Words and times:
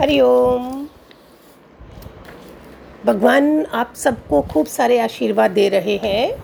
हरिओम 0.00 0.86
भगवान 3.04 3.64
आप 3.64 3.94
सबको 3.94 4.42
खूब 4.42 4.66
सारे 4.66 4.98
आशीर्वाद 4.98 5.50
दे 5.50 5.68
रहे 5.68 5.96
हैं। 5.96 6.42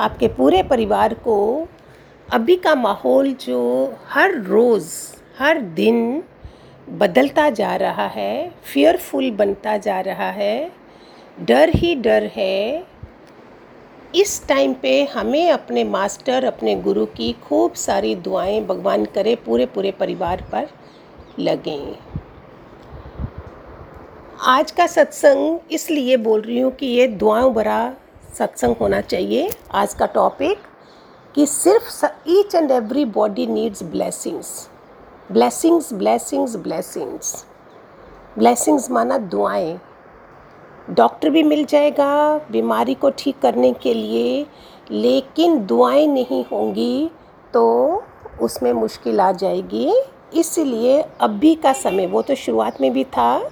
आपके 0.00 0.28
पूरे 0.28 0.62
परिवार 0.62 1.14
को, 1.14 1.68
अभी 2.32 2.56
का 2.56 2.74
माहौल 2.74 3.32
जो 3.32 3.60
हर 4.08 4.34
रोज़, 4.42 4.90
हर 5.38 5.60
दिन 5.60 6.22
बदलता 6.88 7.50
जा 7.50 7.76
रहा 7.76 8.06
है 8.06 8.50
फियरफुल 8.64 9.30
बनता 9.30 9.76
जा 9.76 10.00
रहा 10.00 10.30
है, 10.30 10.70
डर 11.40 11.68
ही 11.68 11.94
डर 11.94 12.30
है। 12.34 12.86
इस 14.14 14.46
टाइम 14.48 14.74
पे 14.74 15.04
हमें 15.04 15.50
अपने 15.50 15.84
मास्टर 15.84 16.44
अपने 16.44 16.74
गुरु 16.74 17.06
की 17.06 17.32
खूब 17.32 17.72
सारी 17.72 18.14
दुआएँ 18.14 18.60
भगवान 18.66 19.04
करे 19.04 19.34
पूरे 19.36 19.66
पूरे 19.66 19.90
परिवार 19.90 20.44
पर 20.52 20.68
लगें। 21.38 21.96
आज 24.40 24.70
का 24.70 24.86
सत्संग 24.86 25.72
इसलिए 25.72 26.16
बोल 26.16 26.40
रही 26.40 26.58
हूँ 26.60 26.70
कि 26.72 26.86
ये 26.86 27.06
दुआओं 27.08 27.52
भरा 27.54 27.78
सत्संग 28.38 28.74
होना 28.80 29.00
चाहिए। 29.00 29.50
आज 29.70 29.94
का 29.94 30.06
टॉपिक 30.06 30.58
कि 31.34 31.46
सिर्फ़ 31.46 32.04
each 32.28 32.54
and 32.54 32.70
every 32.70 33.04
body 33.16 33.46
needs 33.46 33.82
blessings 33.82 34.68
blessings 35.32 35.92
blessings 35.92 36.56
blessings 36.56 37.44
blessings 38.38 38.90
माना 38.90 39.18
दुआएँ। 39.18 39.78
डॉक्टर 40.90 41.30
भी 41.30 41.42
मिल 41.42 41.64
जाएगा 41.64 42.38
बीमारी 42.50 42.94
को 42.94 43.10
ठीक 43.18 43.40
करने 43.42 43.72
के 43.72 43.94
लिए, 43.94 44.46
लेकिन 44.90 45.64
दुआएँ 45.66 46.06
नहीं 46.06 46.44
होंगी 46.52 47.10
तो 47.54 48.02
उसमें 48.42 48.72
मुश्किल 48.74 49.20
आ 49.20 49.30
जाएगी। 49.32 49.92
इसलिए 50.34 51.00
अभी 51.20 51.54
का 51.54 51.72
समय, 51.74 52.06
वो 52.06 52.22
तो 52.22 52.34
शुरुआत 52.36 52.80
में 52.80 52.92
भी 52.92 53.04
था 53.06 53.50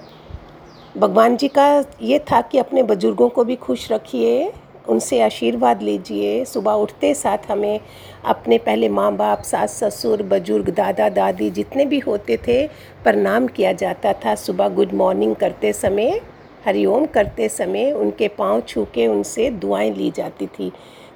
भगवान 0.97 1.37
जी 1.37 1.49
का 1.49 1.85
ये 2.03 2.19
था 2.31 2.41
कि 2.41 2.59
अपने 2.59 2.83
बुज़ुर्गों 2.83 3.29
को 3.29 3.45
भी 3.45 3.55
खुश 3.57 3.91
रखिए, 3.93 4.53
उनसे 4.89 5.21
आशीर्वाद 5.21 5.83
लीजिए। 5.83 6.45
सुबह 6.45 6.73
उठते 6.73 7.13
साथ 7.15 7.51
हमें 7.51 7.81
अपने 8.25 8.59
पहले 8.59 8.89
माँ 8.89 9.11
बाप 9.17 9.43
सास, 9.43 9.73
ससुर, 9.75 10.23
बुज़ुर्ग, 10.23 10.71
दादा, 10.71 11.09
दादी 11.09 11.51
जितने 11.51 11.85
भी 11.85 11.99
होते 11.99 12.37
थे, 12.47 12.67
प्रणाम 13.05 13.47
किया 13.47 13.73
जाता 13.73 14.13
था। 14.25 14.35
सुबह 14.35 14.69
गुड 14.69 14.93
मॉर्निंग 14.93 15.35
करते 15.37 15.73
समय 15.73 16.21
हरिओम 16.67 17.05
करते 17.07 17.49
समय 17.49 17.93
उनके 17.93 18.29
पाँव 18.29 18.61
छू 18.61 18.85
के 18.85 19.07
उनसे 19.07 19.51
दुआएँ 19.51 19.91
ली 19.91 20.11
जाती 20.11 20.47
थी। 20.49 20.73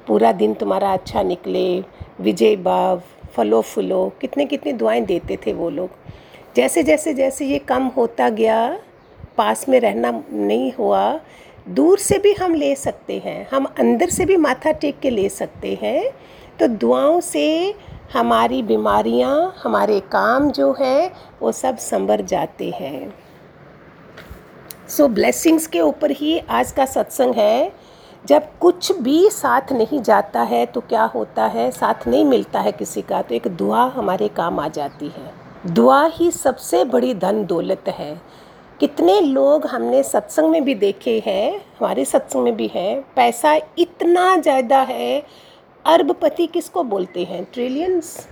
पूरा 0.06 0.32
दिन 0.32 0.54
तुम्हारा 0.54 0.92
अच्छा 0.92 1.22
निकले, 1.22 1.80
विजय 2.20 2.56
बाव, 2.56 3.02
फलो 3.34 3.60
फुलो 3.62 4.12
कितने 4.20 4.46
कितनी 4.46 4.72
दुआएँ 4.72 5.00
देते 5.00 5.38
थे 5.46 5.52
वो 5.52 5.70
लोग। 5.70 5.90
जैसे 6.56 6.82
जैसे 6.82 7.14
जैसे 7.14 7.46
ये 7.46 7.58
कम 7.58 7.86
होता 7.96 8.28
गया 8.28 8.60
पास 9.40 9.68
में 9.68 9.78
रहना 9.80 10.12
नहीं 10.32 10.72
हुआ 10.72 11.20
दूर 11.68 11.98
से 11.98 12.18
भी 12.18 12.32
हम 12.32 12.54
ले 12.54 12.74
सकते 12.76 13.18
हैं 13.24 13.48
हम 13.50 13.64
अंदर 13.78 14.10
से 14.10 14.24
भी 14.24 14.36
माथा 14.36 14.72
टेक 14.72 14.98
के 15.00 15.10
ले 15.10 15.28
सकते 15.28 15.78
हैं। 15.82 16.10
तो 16.60 16.66
दुआओं 16.68 17.20
से 17.20 17.74
हमारी 18.12 18.62
बीमारियाँ 18.62 19.34
हमारे 19.62 19.98
काम 20.12 20.50
जो 20.50 20.72
है 20.80 21.12
वो 21.42 21.52
सब 21.52 21.76
संभर 21.76 22.20
जाते 22.22 22.70
हैं। 22.70 23.14
सो 24.88 25.04
so, 25.04 25.10
ब्लेसिंग्स 25.10 25.66
के 25.66 25.80
ऊपर 25.80 26.10
ही 26.10 26.38
आज 26.50 26.72
का 26.72 26.86
सत्संग 26.86 27.34
है। 27.34 27.72
जब 28.24 28.48
कुछ 28.58 28.92
भी 28.92 29.28
साथ 29.30 29.72
नहीं 29.72 30.00
जाता 30.02 30.40
है 30.42 30.64
तो 30.66 30.80
क्या 30.80 31.04
होता 31.04 31.46
है? 31.46 31.70
साथ 31.70 32.08
नहीं 32.08 32.24
मिलता 32.24 32.60
है 32.60 32.72
किसी 32.72 33.02
का 33.02 33.22
तो 33.22 33.34
एक 33.34 33.48
दुआ 33.48 33.84
हमारे 33.88 34.28
काम 34.28 34.60
आ 34.60 34.68
जाती 34.68 35.08
है। 35.08 35.32
दुआ 35.74 36.04
ही 36.06 36.30
सबसे 36.30 36.84
बड़ी 36.84 37.14
धन 37.14 37.44
दौलत 37.46 37.88
है। 37.88 38.14
कितने 38.80 39.20
लोग 39.20 39.66
हमने 39.66 40.02
सत्संग 40.02 40.50
में 40.50 40.64
भी 40.64 40.74
देखे 40.74 41.18
हैं, 41.26 41.60
हमारे 41.78 42.04
सत्संग 42.04 42.42
में 42.44 42.56
भी 42.56 42.66
है। 42.66 43.00
पैसा 43.16 43.54
इतना 43.78 44.36
ज़्यादा 44.36 44.80
है, 44.82 45.22
अरबपति 45.84 46.46
किसको 46.46 46.82
बोलते 46.84 47.24
हैं? 47.24 47.44
ट्रिलियंस 47.52 48.28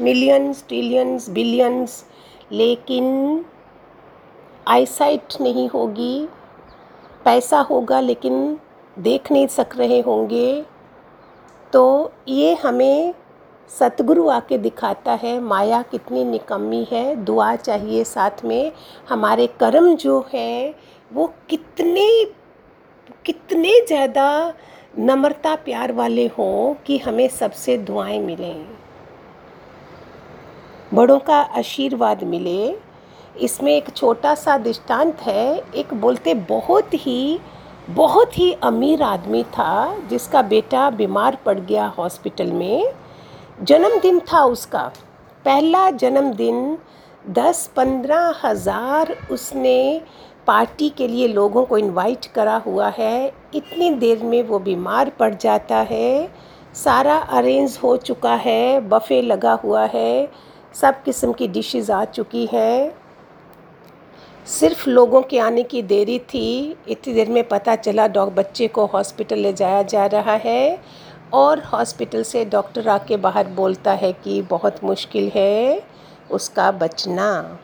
मिलियंस 0.00 0.64
ट्रिलियंस 0.68 1.28
बिलियंस 1.30 2.04
लेकिन 2.52 3.44
आईसाइट 4.66 5.40
नहीं 5.40 5.68
होगी। 5.68 6.28
पैसा 7.24 7.60
होगा, 7.60 8.00
लेकिन 8.00 8.58
देख 8.96 9.32
नहीं 9.32 9.46
सक 9.48 9.76
रहे 9.76 10.00
होंगे। 10.00 10.64
तो 11.72 12.12
ये 12.28 12.54
हमें 12.54 13.14
सतगुरु 13.70 14.28
आके 14.28 14.58
दिखाता 14.58 15.12
है, 15.12 15.40
माया 15.40 15.82
कितनी 15.82 16.24
निकम्मी 16.24 16.86
है, 16.92 17.16
दुआ 17.16 17.54
चाहिए 17.56 18.04
साथ 18.04 18.44
में। 18.44 18.72
हमारे 19.08 19.46
कर्म 19.60 19.94
जो 19.96 20.24
हैं, 20.34 20.74
वो 21.12 21.32
कितने 21.48 22.24
कितने 23.24 23.72
ज़्यादा 23.86 24.54
नम्रता 24.98 25.54
प्यार 25.54 25.92
वाले 25.92 26.26
हों 26.26 26.74
कि 26.86 26.98
हमें 26.98 27.28
सबसे 27.28 27.76
दुआएँ 27.78 28.18
मिलें। 28.18 28.66
बड़ों 30.94 31.18
का 31.18 31.40
आशीर्वाद 31.58 32.24
मिले। 32.24 32.76
इसमें 33.40 33.72
एक 33.72 33.90
छोटा 33.96 34.34
सा 34.34 34.56
दृष्टांत 34.58 35.20
है, 35.20 35.58
एक 35.74 35.94
बोलते 35.94 36.34
बहुत 36.34 36.94
ही 36.94 37.40
बहुत 37.88 38.38
ही 38.38 38.52
अमीर 38.52 39.02
आदमी 39.02 39.42
था, 39.42 39.98
जिसका 40.08 40.42
बेटा 40.42 40.88
बीमार 40.90 41.38
पड़ 41.46 41.58
गया 41.58 41.86
हॉस्पिटल 41.88 42.52
में। 42.52 42.92
जन्मदिन 43.58 44.18
था 44.22 44.42
उसका। 44.44 44.82
पहला 45.44 45.90
जन्मदिन 45.92 46.76
दस 47.30 47.66
पंद्रह 47.76 48.34
हज़ार 48.44 49.16
उसने 49.30 50.02
पार्टी 50.46 50.88
के 50.88 51.08
लिए 51.08 51.28
लोगों 51.28 51.64
को 51.64 51.78
इनवाइट 51.78 52.26
करा 52.26 52.56
हुआ 52.56 52.88
है। 52.88 53.32
इतनी 53.54 53.90
देर 53.92 54.22
में 54.22 54.42
वो 54.42 54.58
बीमार 54.58 55.10
पड़ 55.10 55.32
जाता 55.34 55.76
है। 55.90 56.28
सारा 56.74 57.16
अरेंज 57.16 57.78
हो 57.82 57.96
चुका 57.96 58.34
है 58.36 58.80
बफ़े 58.88 59.20
लगा 59.22 59.52
हुआ 59.54 59.84
है, 59.86 60.28
सब 60.74 61.02
किस्म 61.02 61.32
की 61.32 61.48
डिशेस 61.48 61.90
आ 61.90 62.04
चुकी 62.06 62.46
हैं। 62.46 62.92
सिर्फ़ 64.48 64.88
लोगों 64.90 65.22
के 65.22 65.38
आने 65.38 65.62
की 65.62 65.82
देरी 65.84 66.18
थी। 66.26 66.76
इतनी 66.88 67.14
देर 67.14 67.28
में 67.28 67.42
पता 67.48 67.76
चला 67.76 68.06
डॉग 68.08 68.34
बच्चे 68.34 68.68
को 68.68 68.86
हॉस्पिटल 68.86 69.38
ले 69.38 69.52
जाया 69.52 69.82
जा 69.84 70.06
रहा 70.06 70.34
है। 70.34 70.78
और 71.32 71.62
हॉस्पिटल 71.62 72.22
से 72.22 72.44
डॉक्टर 72.44 72.88
आके 72.88 73.16
बाहर 73.16 73.46
बोलता 73.46 73.92
है 73.92 74.12
कि 74.14 74.40
बहुत 74.42 74.84
मुश्किल 74.84 75.30
है 75.34 75.82
उसका 76.30 76.70
बचना। 76.72 77.58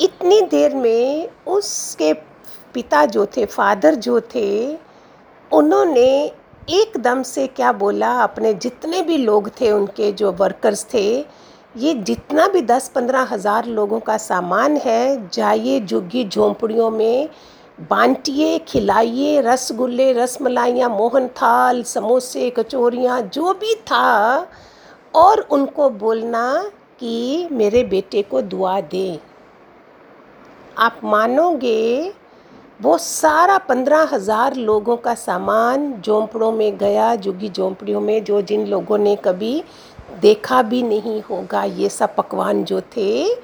इतनी 0.00 0.40
देर 0.42 0.74
में 0.74 1.28
उसके 1.46 2.12
पिता 2.74 3.04
जो 3.06 3.26
थे, 3.26 3.44
फादर 3.46 3.94
जो 3.94 4.20
थे, 4.34 4.76
उन्होंने 5.50 6.32
एकदम 6.70 7.22
से 7.22 7.46
क्या 7.46 7.72
बोला, 7.72 8.12
अपने 8.22 8.54
जितने 8.54 9.02
भी 9.02 9.16
लोग 9.16 9.50
थे, 9.60 9.70
उनके 9.72 10.12
जो 10.12 10.32
वर्कर्स 10.32 10.86
थे, 10.94 11.24
ये 11.76 11.94
जितना 11.94 12.46
भी 12.48 12.62
दस 12.62 12.88
पंद्रह 12.88 13.28
हज़ार 13.30 13.66
लोगों 13.66 14.00
का 14.00 14.16
सामान 14.16 14.76
है, 14.76 15.28
जाइए 15.28 15.80
झुग्गी 15.80 16.24
झोंपड़ियों 16.24 16.90
में 16.90 17.28
बांटिए, 17.80 18.58
खिलाइए, 18.58 19.40
रसगुल्ले, 19.40 20.12
रसमलाइयाँ, 20.12 20.88
मोहन 20.90 21.28
थाल, 21.28 21.82
समोसे, 21.82 22.50
कचौरियाँ, 22.50 23.20
जो 23.22 23.52
भी 23.54 23.74
था, 23.74 24.46
और 25.14 25.40
उनको 25.40 25.90
बोलना 25.90 26.70
कि 26.98 27.48
मेरे 27.52 27.84
बेटे 27.84 28.22
को 28.22 28.42
दुआ 28.42 28.80
दें। 28.80 29.18
आप 30.78 31.00
मानोगे, 31.04 32.12
वो 32.82 32.98
सारा 32.98 33.58
पंद्रह 33.58 34.08
हज़ार 34.12 34.54
लोगों 34.54 34.96
का 34.96 35.14
सामान 35.14 35.92
झोंपड़ों 36.00 36.52
में 36.52 36.78
गया, 36.78 37.14
जुगी 37.14 37.48
झोंपड़ियों 37.48 38.00
में, 38.00 38.24
जो 38.24 38.42
जिन 38.42 38.66
लोगों 38.66 38.98
ने 38.98 39.16
कभी 39.16 39.62
देखा 40.20 40.62
भी 40.62 40.82
नहीं 40.82 41.22
होगा, 41.22 41.64
ये 41.64 41.88
सब 41.88 42.14
पकवान 42.14 42.64
जो 42.64 42.80
थे, 42.80 43.34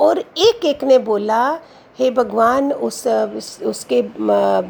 और 0.00 0.18
एक 0.18 0.64
एक 0.64 0.84
ने 0.84 0.98
बोला 0.98 1.60
हे 2.00 2.10
भगवान, 2.10 2.72
उस 2.72 3.06
उसके 3.66 4.00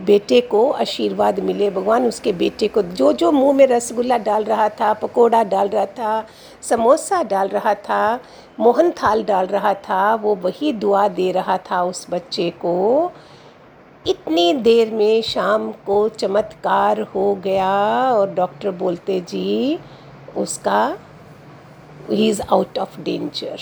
बेटे 0.05 0.41
को 0.41 0.71
आशीर्वाद 0.73 1.38
मिले। 1.41 1.69
भगवान, 1.71 2.06
उसके 2.06 2.32
बेटे 2.32 2.69
को 2.69 2.82
जो 2.82 3.12
जो 3.12 3.31
मुँह 3.32 3.53
में 3.56 3.67
रसगुल्ला 3.67 4.17
डाल 4.19 4.44
रहा 4.44 4.69
था, 4.71 4.93
पकोड़ा 4.93 5.43
डाल 5.44 5.69
रहा 5.69 5.85
था, 5.88 6.27
समोसा 6.62 7.23
डाल 7.23 7.49
रहा 7.49 7.75
था, 7.75 8.21
मोहन 8.61 8.91
थाल 8.93 9.23
डाल 9.25 9.47
रहा 9.47 9.73
था, 9.75 10.15
वो 10.15 10.35
वही 10.37 10.73
दुआ 10.73 11.06
दे 11.11 11.31
रहा 11.32 11.56
था 11.71 11.82
उस 11.82 12.06
बच्चे 12.11 12.49
को। 12.50 13.12
इतनी 14.05 14.53
देर 14.55 14.91
में 14.91 15.23
शाम 15.23 15.71
को 15.87 16.09
चमत्कार 16.09 17.00
हो 17.15 17.35
गया 17.44 17.71
और 18.12 18.35
डॉक्टर 18.35 18.71
बोलते, 18.75 19.21
जी, 19.21 19.79
उसका 20.37 20.97
ही 22.11 22.29
इज़ 22.29 22.43
आउट 22.43 22.79
ऑफ़ 22.79 23.00
डेंजर 23.00 23.59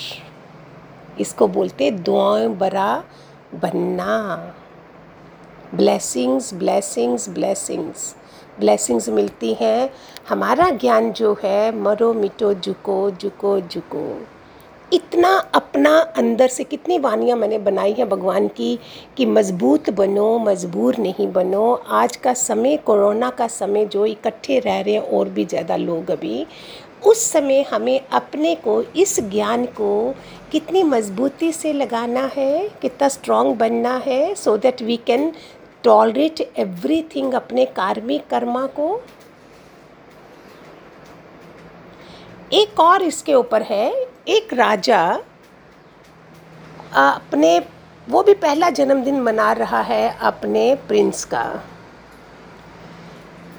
इसको 1.21 1.49
बोलते, 1.49 1.91
दुआएँ 1.91 2.49
बरा 2.49 3.03
बनना। 3.55 4.55
ब्लेसिंग्स 5.75 6.55
ब्लेसिंग्स 6.55 7.29
ब्लेसिंग्स 7.29 8.15
ब्लेसिंग्स 8.61 9.09
मिलती 9.09 9.53
हैं। 9.55 9.91
हमारा 10.29 10.71
ज्ञान 10.71 11.13
जो 11.13 11.37
है, 11.43 11.81
मरो 11.81 12.13
मिटो 12.13 12.55
झुको 12.55 13.11
झुको 13.11 13.61
झुको। 13.61 14.27
इतना 14.93 15.29
अपना 15.55 15.99
अंदर 15.99 16.49
से 16.49 16.65
कितनी 16.65 16.99
वानियाँ 16.99 17.37
मैंने 17.39 17.59
बनाई 17.59 17.93
हैं 17.93 18.09
भगवान 18.09 18.49
की, 18.49 18.79
कि 19.17 19.27
मज़बूत 19.27 19.91
बनो, 19.91 20.39
मजबूर 20.39 20.97
नहीं 20.97 21.33
बनो। 21.33 21.73
आज 21.75 22.17
का 22.17 22.33
समय, 22.35 22.77
कोरोना 22.77 23.31
का 23.31 23.47
समय, 23.47 23.85
जो 23.85 24.07
इकट्ठे 24.07 24.59
रह 24.59 24.81
रहे 24.81 24.95
हैं, 24.95 25.01
और 25.01 25.29
भी 25.29 25.45
ज़्यादा 25.45 25.77
लोग 25.77 26.11
अभी। 26.11 26.47
उस 27.05 27.31
समय 27.33 27.63
हमें 27.63 28.01
अपने 28.09 28.55
को 28.55 28.83
इस 28.83 29.19
ज्ञान 29.21 29.65
को 29.67 30.15
कितनी 30.53 30.83
मजबूती 30.83 31.53
से 31.53 31.73
लगाना 31.73 32.31
है, 32.37 32.69
कितना 32.83 33.09
स्ट्रॉन्ग 33.09 33.57
बनना 33.57 33.97
है 33.97 34.35
so 34.35 34.57
that 34.57 34.83
we 34.83 34.97
can 34.97 35.33
tolerate 35.85 36.41
everything 36.41 37.35
अपने 37.35 37.65
कार्मिक 37.65 38.27
कर्मा 38.27 38.67
को। 38.67 39.01
एक 42.53 42.81
और 42.81 43.03
इसके 43.03 43.35
ऊपर 43.35 43.63
है, 43.63 43.91
एक 44.29 44.53
राजा 44.55 45.01
अपने, 46.95 47.59
वो 48.09 48.23
भी 48.23 48.35
पहला 48.35 48.71
जन्मदिन 48.71 49.21
मना 49.21 49.53
रहा 49.53 49.81
है 49.81 50.17
अपने 50.19 50.75
प्रिंस 50.89 51.25
का। 51.25 51.45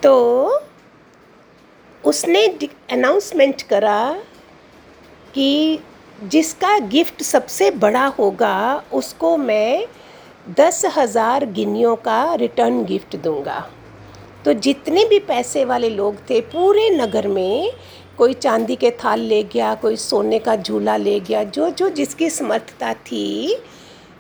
तो 0.04 0.16
उसने 2.04 2.46
अनाउंसमेंट 2.92 3.62
करा 3.62 4.22
कि 5.34 5.80
जिसका 6.24 6.78
गिफ्ट 6.80 7.22
सबसे 7.24 7.72
बड़ा 7.72 8.06
होगा, 8.06 8.84
उसको 8.94 9.36
मैं 9.38 9.86
दस 10.58 10.82
हज़ार 10.98 11.46
गिनियों 11.46 11.96
का 11.96 12.34
रिटर्न 12.34 12.84
गिफ्ट 12.86 13.16
दूँगा। 13.16 13.70
तो 14.46 14.54
जितने 14.54 15.06
भी 15.06 15.20
पैसे 15.20 15.66
वाले 15.66 15.90
लोग 15.90 16.16
थे, 16.30 16.42
पूरे 16.42 16.90
नगर 16.90 17.28
में 17.28 17.72
कोई 18.18 18.34
चांदी 18.34 18.76
के 18.76 18.92
थाल 18.92 19.20
ले 19.20 19.44
गया, 19.44 19.74
कोई 19.76 19.96
सोने 19.96 20.40
का 20.40 20.56
झूला 20.56 20.98
ले 20.98 21.20
गया, 21.20 21.44
जो 21.44 21.70
जो 21.70 21.90
जिसकी 21.90 22.30
समर्थता 22.30 22.94
थी, 22.94 23.56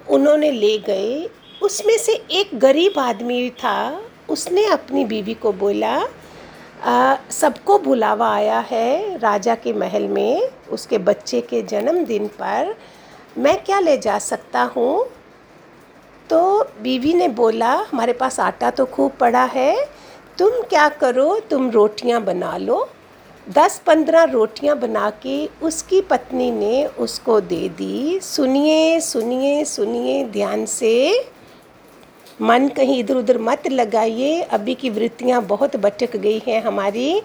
उन्होंने 0.09 0.51
ले 0.51 0.77
गए। 0.77 1.29
उसमें 1.63 1.97
से 1.97 2.13
एक 2.31 2.57
गरीब 2.59 2.99
आदमी 2.99 3.49
था, 3.49 4.01
उसने 4.29 4.65
अपनी 4.65 5.05
बीवी 5.05 5.33
को 5.33 5.51
बोला 5.53 5.99
सबको 7.31 7.79
बुलावा 7.79 8.33
आया 8.33 8.59
है 8.59 9.17
राजा 9.17 9.55
के 9.55 9.73
महल 9.73 10.07
में 10.07 10.49
उसके 10.71 10.97
बच्चे 10.97 11.41
के 11.41 11.61
जन्मदिन 11.61 12.27
पर। 12.27 12.75
मैं 13.37 13.63
क्या 13.63 13.79
ले 13.79 13.97
जा 13.97 14.19
सकता 14.19 14.61
हूँ? 14.61 15.05
तो 16.29 16.63
बीवी 16.81 17.13
ने 17.13 17.27
बोला, 17.27 17.73
हमारे 17.73 18.13
पास 18.13 18.39
आटा 18.39 18.69
तो 18.69 18.85
खूब 18.85 19.11
पड़ा 19.11 19.43
है। 19.43 19.85
तुम 20.37 20.49
क्या 20.49 20.89
करो? 20.89 21.39
तुम 21.39 21.69
रोटियाँ 21.71 22.23
बना 22.23 22.57
लो। 22.57 22.89
दस 23.49 23.81
पंद्रह 23.85 24.23
रोटियाँ 24.23 24.79
बना 24.79 25.09
के 25.09 25.49
उसकी 25.61 26.01
पत्नी 26.01 26.51
ने 26.51 26.85
उसको 26.85 27.41
दे 27.41 27.69
दी। 27.69 28.19
सुनिए 28.19 28.99
सुनिए 28.99 29.65
सुनिए 29.65 30.23
ध्यान 30.23 30.65
से। 30.65 31.25
मन 32.41 32.67
कहीं 32.67 32.99
इधर 32.99 33.15
उधर 33.15 33.37
मत 33.41 33.67
लगाइए। 33.67 34.41
अभी 34.41 34.75
की 34.75 34.89
वृत्तियाँ 34.89 35.41
बहुत 35.45 35.75
भटक 35.75 36.15
गई 36.17 36.41
हैं 36.47 36.61
हमारी। 36.63 37.21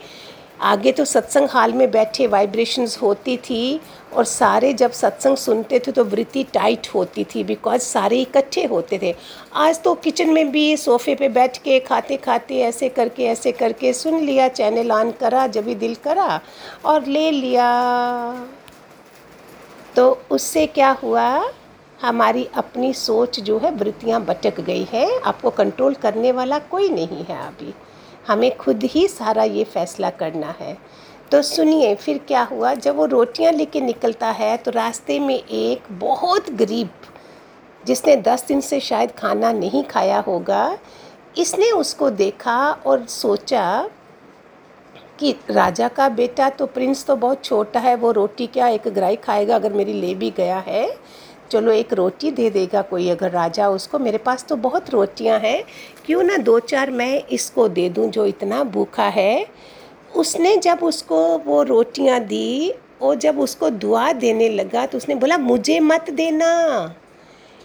आगे 0.63 0.91
तो 0.93 1.05
सत्संग 1.05 1.49
हाल 1.51 1.73
में 1.73 1.91
बैठे 1.91 2.27
वाइब्रेशंस 2.27 2.97
होती 2.99 3.37
थी 3.37 3.81
और 4.13 4.25
सारे 4.25 4.73
जब 4.73 4.93
सत्संग 4.93 5.37
सुनते 5.37 5.79
थे 5.79 5.93
तो 5.93 6.05
वृत्ति 6.05 6.45
टाइट 6.45 6.87
होती 6.95 7.25
थी 7.25 7.43
बिकॉज़ 7.45 7.83
सारे 7.83 8.21
इकट्ठे 8.21 8.65
होते 8.65 8.99
थे। 9.03 9.15
आज 9.55 9.83
तो 9.83 9.95
किचन 9.95 10.31
में 10.31 10.51
भी 10.53 10.77
सोफे 10.77 11.15
पे 11.15 11.29
बैठ 11.29 11.59
के 11.59 11.79
खाते 11.81 12.17
खाते 12.17 12.61
ऐसे 12.61 12.89
करके 12.89 13.25
ऐसे 13.25 13.53
करके 13.53 13.93
सुन 13.93 14.21
लिया 14.21 14.49
चैनल 14.51 14.93
ऑन 14.93 15.11
करा, 15.11 15.47
जब 15.47 15.65
भी 15.65 15.75
दिल 15.75 15.95
करा 16.05 16.41
और 16.85 17.07
ले 17.07 17.31
लिया। 17.31 18.47
तो 19.97 20.11
उससे 20.31 20.67
क्या 20.67 20.91
हुआ? 21.03 21.29
हमारी 22.05 22.47
अपनी 22.55 22.93
सोच 22.95 23.41
जो 23.41 23.59
है 23.59 23.71
वृत्तियाँ 23.73 24.21
भटक 24.25 24.61
गई 24.61 24.87
है। 24.91 25.09
आपको 25.21 25.51
कंट्रोल 25.53 25.95
करने 25.97 26.33
वाला 26.33 26.59
कोई 26.71 26.89
नहीं 26.91 27.25
है 27.25 27.39
अभी। 27.39 27.75
हमें 28.27 28.57
खुद 28.57 28.83
ही 28.85 29.07
सारा 29.09 29.43
ये 29.45 29.65
फैसला 29.65 30.11
करना 30.13 30.55
है। 30.61 30.77
तो 31.33 31.41
सुनिए, 31.43 31.95
फिर 31.95 32.19
क्या 32.29 32.43
हुआ? 32.43 32.75
जब 32.75 32.97
वो 32.97 33.05
रोटियाँ 33.07 33.53
लेके 33.53 33.81
निकलता 33.81 34.31
है 34.33 34.57
तो 34.57 34.71
रास्ते 34.71 35.19
में 35.19 35.35
एक 35.37 35.93
बहुत 35.93 36.51
गरीब, 36.53 36.91
जिसने 37.85 38.17
दस 38.19 38.47
दिन 38.49 38.61
से 38.61 38.81
शायद 38.81 39.13
खाना 39.13 39.53
नहीं 39.53 39.83
खाया 39.85 40.19
होगा, 40.19 40.79
इसने 41.39 41.71
उसको 41.71 42.11
देखा 42.13 42.57
और 42.87 43.05
सोचा 43.07 43.89
कि 45.19 45.35
राजा 45.51 45.89
का 45.89 46.09
बेटा 46.09 46.49
तो 46.51 46.67
प्रिंस 46.67 47.05
तो 47.07 47.17
बहुत 47.17 47.45
छोटा 47.45 47.81
है, 47.81 47.95
वो 47.97 48.11
रोटी 48.13 48.47
क्या 48.47 48.69
एक 48.69 48.89
ग्राई 48.89 49.17
खाएगा 49.17 49.55
अगर 49.57 49.73
मेरी 49.73 49.93
ले 49.93 50.15
भी 50.15 50.31
गया 50.31 50.59
है? 50.59 50.87
चलो 51.51 51.73
एक 51.73 51.93
रोटी 51.93 52.31
दे 52.31 52.49
देगा 52.51 52.83
कोई 52.83 53.09
अगर 53.09 53.31
राजा 53.31 53.69
उसको। 53.69 53.99
मेरे 53.99 54.19
पास 54.19 54.45
तो 54.45 54.57
बहुत 54.57 54.91
रोटियाँ 54.91 55.39
हैं। 55.39 55.65
क्यों 56.07 56.23
ना 56.23 56.37
दो 56.37 56.59
चार 56.61 56.91
मैं 56.91 57.23
इसको 57.27 57.69
दे 57.69 57.89
दूँ 57.89 58.09
जो 58.11 58.27
इतना 58.27 58.63
भूखा 58.65 59.09
है। 59.09 59.47
उसने 60.17 60.57
जब 60.57 60.83
उसको 60.83 61.21
वो 61.39 61.63
रोटियाँ 61.63 62.21
दी 62.21 62.75
और 63.03 63.17
जब 63.17 63.39
उसको 63.41 63.71
दुआ 63.71 64.13
देने 64.13 64.49
लगा 64.49 64.87
तो 64.87 64.99
उसने 64.99 65.15
बोला, 65.15 65.39
मुझे 65.39 65.81
मत 65.81 66.11
देना। 66.11 66.95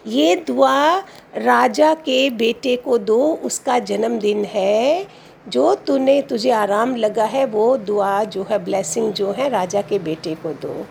ये 0.08 0.36
दुआ 0.36 0.98
राजा 1.36 1.94
के 1.94 2.30
बेटे 2.30 2.76
को 2.76 2.98
दो, 2.98 3.18
उसका 3.44 3.80
जन्मदिन 3.80 4.46
है। 4.46 5.08
जो 5.48 5.74
तूने 5.76 6.22
तुझे 6.22 6.52
आराम 6.52 6.96
लगा 6.96 7.24
है, 7.24 7.46
वो 7.46 7.78
दुआ 7.78 8.24
जो 8.24 8.44
है 8.44 8.64
ब्लेसिंग 8.64 9.14
जो 9.14 9.32
है, 9.32 9.50
राजा 9.50 9.82
के 9.82 10.00
बेटे 10.00 10.36
को 10.36 10.54
दो। 10.54 10.86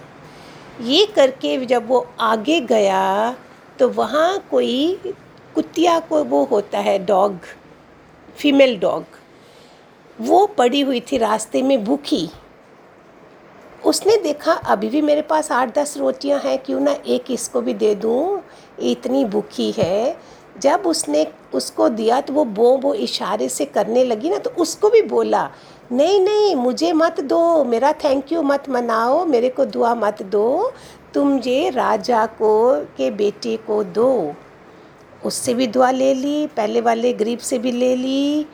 ये 0.80 1.06
करके 1.06 1.56
जब 1.66 1.86
वो 1.88 2.06
आगे 2.20 2.60
गया 2.60 3.34
तो 3.78 3.88
वहाँ 3.88 4.38
कोई 4.50 4.98
कुतिया 5.54 5.98
को 6.00 6.22
वो 6.24 6.44
होता 6.44 6.78
है 6.78 6.98
डॉग, 7.06 7.38
फीमेल 8.36 8.78
डॉग, 8.78 9.04
वो 10.20 10.46
पड़ी 10.58 10.80
हुई 10.80 11.00
थी 11.02 11.18
रास्ते 11.18 11.62
में 11.62 11.82
भूखी। 11.84 12.28
उसने 13.84 14.16
देखा, 14.16 14.52
अभी 14.52 14.88
भी 14.88 15.02
मेरे 15.02 15.22
पास 15.22 15.50
आठ 15.52 15.74
दस 15.78 15.96
रोटियाँ 15.96 16.40
हैं, 16.40 16.58
क्यों 16.58 16.80
ना 16.80 16.96
एक 17.06 17.30
इसको 17.30 17.60
भी 17.60 17.74
दे 17.74 17.94
दूँ? 17.94 18.42
इतनी 18.82 19.24
भूखी 19.24 19.70
है। 19.78 20.16
जब 20.60 20.86
उसने 20.86 21.26
उसको 21.54 21.88
दिया 21.88 22.20
तो 22.20 22.32
वो 22.32 22.44
बो 22.44 22.76
वो 22.76 22.94
इशारे 22.96 23.48
से 23.48 23.64
करने 23.64 24.04
लगी 24.04 24.30
ना 24.30 24.38
तो 24.38 24.50
उसको 24.58 24.88
भी 24.90 25.02
बोला 25.02 25.50
नहीं 25.90 26.20
नहीं, 26.20 26.54
मुझे 26.56 26.92
मत 26.92 27.20
दो, 27.20 27.64
मेरा 27.64 27.92
थैंक 28.04 28.32
यू 28.32 28.42
मत 28.42 28.68
मनाओ, 28.68 29.24
मेरे 29.24 29.48
को 29.48 29.64
दुआ 29.64 29.94
मत 29.94 30.22
दो, 30.22 30.72
तुम 31.14 31.38
ये 31.38 31.70
राजा 31.70 32.24
को, 32.26 32.84
के 32.96 33.10
बेटे 33.10 33.56
को 33.56 33.82
दो। 33.84 34.34
उससे 35.24 35.54
भी 35.54 35.66
दुआ 35.66 35.90
ले 35.90 36.12
ली, 36.14 36.46
पहले 36.46 36.80
वाले 36.80 37.12
गरीब 37.12 37.38
से 37.38 37.58
भी 37.58 37.72
ले 37.72 37.94
ली। 37.96 38.46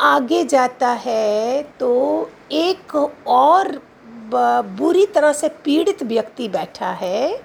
आगे 0.00 0.44
जाता 0.44 0.88
है 0.88 1.62
तो 1.80 2.30
एक 2.52 2.94
और 3.26 3.80
बुरी 4.32 5.04
तरह 5.06 5.32
से 5.32 5.48
पीड़ित 5.64 6.02
व्यक्ति 6.02 6.48
बैठा 6.48 6.90
है। 6.92 7.40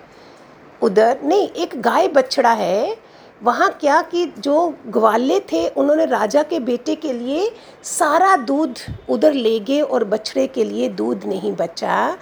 उधर, 0.81 1.19
नहीं, 1.23 1.47
एक 1.47 1.81
गाय 1.81 2.07
बछड़ा 2.07 2.51
है 2.51 2.95
वहाँ 3.43 3.69
क्या 3.79 4.01
कि 4.01 4.25
जो 4.39 4.73
ग्वाले 4.88 5.39
थे, 5.51 5.67
उन्होंने 5.67 6.05
राजा 6.05 6.43
के 6.43 6.59
बेटे 6.59 6.95
के 6.95 7.13
लिए 7.13 7.50
सारा 7.83 8.35
दूध 8.38 8.79
उधर 9.09 9.33
ले 9.33 9.59
गए 9.59 9.81
और 9.81 10.03
बछड़े 10.03 10.47
के 10.47 10.63
लिए 10.63 10.89
दूध 10.91 11.25
नहीं 11.25 11.51
बचा। 11.53 12.17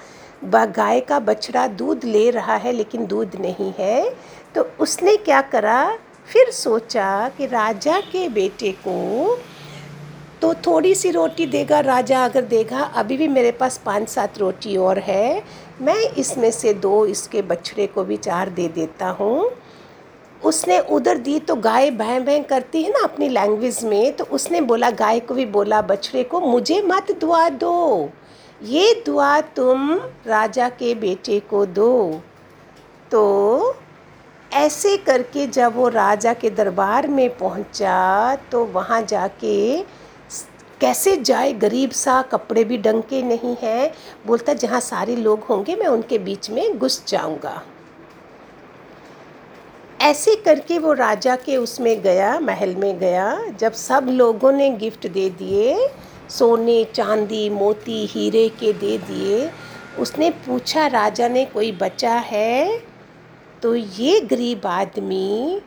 व 0.46 0.66
गाय 0.68 1.00
का 1.00 1.20
बछड़ा 1.20 1.68
दूध 1.68 2.06
ले 2.06 2.30
रहा 2.30 2.56
है, 2.56 2.72
लेकिन 2.72 3.06
दूध 3.08 3.36
नहीं 3.36 3.72
है। 3.80 4.10
तो 4.56 4.68
उसने 4.80 5.16
क्या 5.18 5.42
करा? 5.42 5.98
फिर 6.28 6.52
सोचा 6.52 7.30
कि 7.30 7.46
राजा 7.46 8.00
के 8.02 8.28
बेटे 8.30 8.72
को 8.88 9.38
तो 10.42 10.54
थोड़ी 10.66 10.94
सी 10.96 11.10
रोटी 11.12 11.46
देगा। 11.46 11.80
राजा 11.80 12.24
अगर 12.26 12.42
देगा, 12.42 12.80
अभी 12.80 13.18
भी 13.18 13.28
मेरे 13.28 13.52
पास 13.52 13.78
पाँच 13.86 14.10
सात 14.10 14.38
रोटी 14.40 14.78
और 14.78 15.00
है, 15.00 15.44
मैं 15.82 16.00
इसमें 16.14 16.52
से 16.52 16.74
दो 16.74 17.06
इसके 17.06 17.42
बछड़े 17.42 17.88
को 17.88 18.04
भी 18.04 18.18
चार 18.18 18.50
दे 18.50 18.68
देता 18.68 19.10
हूँ। 19.10 19.50
उसने 20.44 20.80
उधर 20.80 21.18
दी 21.18 21.40
तो 21.40 21.56
गाय 21.56 21.90
भैं 21.92 22.24
भैं 22.26 22.44
करती 22.44 22.82
है 22.84 22.90
ना 22.90 23.04
अपनी 23.04 23.28
लैंग्वेज 23.30 23.84
में 23.84 24.16
तो 24.16 24.24
उसने 24.26 24.62
बोला, 24.62 24.90
गाय 24.92 25.20
को 25.20 25.34
भी 25.34 25.46
बोला, 25.46 25.82
बछड़े 25.82 26.24
को, 26.24 26.40
मुझे 26.42 26.82
मत 26.82 27.12
दुआ 27.22 27.48
दो। 27.50 28.10
ये 28.64 28.94
दुआ 29.06 29.40
तुम 29.42 29.94
राजा 30.28 30.70
के 30.70 30.94
बेटे 30.96 31.40
को 31.40 31.66
दो। 31.66 32.22
तो 33.12 33.76
ऐसे 34.52 34.96
करके 34.98 35.46
जब 35.48 35.76
वो 35.76 35.88
राजा 35.88 36.34
के 36.34 36.50
दरबार 36.50 37.08
में 37.08 37.38
पहुँचा 37.38 38.36
तो 38.52 38.64
वहाँ 38.66 39.02
जाके 39.02 39.84
कैसे 40.82 41.16
जाए 41.18 41.52
गरीब 41.54 41.92
सा, 41.92 42.22
कपड़े 42.22 42.64
भी 42.64 42.78
डंके 42.78 43.22
नहीं 43.24 43.56
हैं। 43.62 43.92
बोलता, 44.28 44.54
जहाँ 44.54 44.80
सारे 44.80 45.16
लोग 45.16 45.44
होंगे, 45.44 45.76
मैं 45.76 45.88
उनके 45.88 46.18
बीच 46.18 46.50
में 46.50 46.78
घुस 46.78 47.04
जाऊँगा। 47.08 47.62
ऐसे 50.02 50.36
करके 50.36 50.80
वो 50.80 50.94
राजा 50.94 51.36
के 51.36 51.58
उसमें 51.58 52.02
गया, 52.02 52.40
महल 52.40 52.76
में 52.76 53.00
गया, 53.00 53.50
जब 53.60 53.74
सब 53.74 54.06
लोगों 54.10 54.52
ने 54.52 54.70
गिफ्ट 54.70 55.08
दे 55.08 55.30
दिए, 55.30 55.90
सोने, 56.30 56.84
चांदी, 56.84 57.50
मोती, 57.50 58.06
हीरे 58.06 58.50
के 58.50 58.74
दे 58.74 58.98
दिए, 58.98 59.52
उसने 60.00 60.30
पूछा, 60.30 60.88
राजा 60.88 61.28
ने 61.28 61.46
कोई 61.46 61.72
बचा 61.72 62.14
है? 62.14 62.80
तो 63.62 63.76
ये 63.76 64.20
गरीब 64.20 64.66
आदमी 64.66 65.62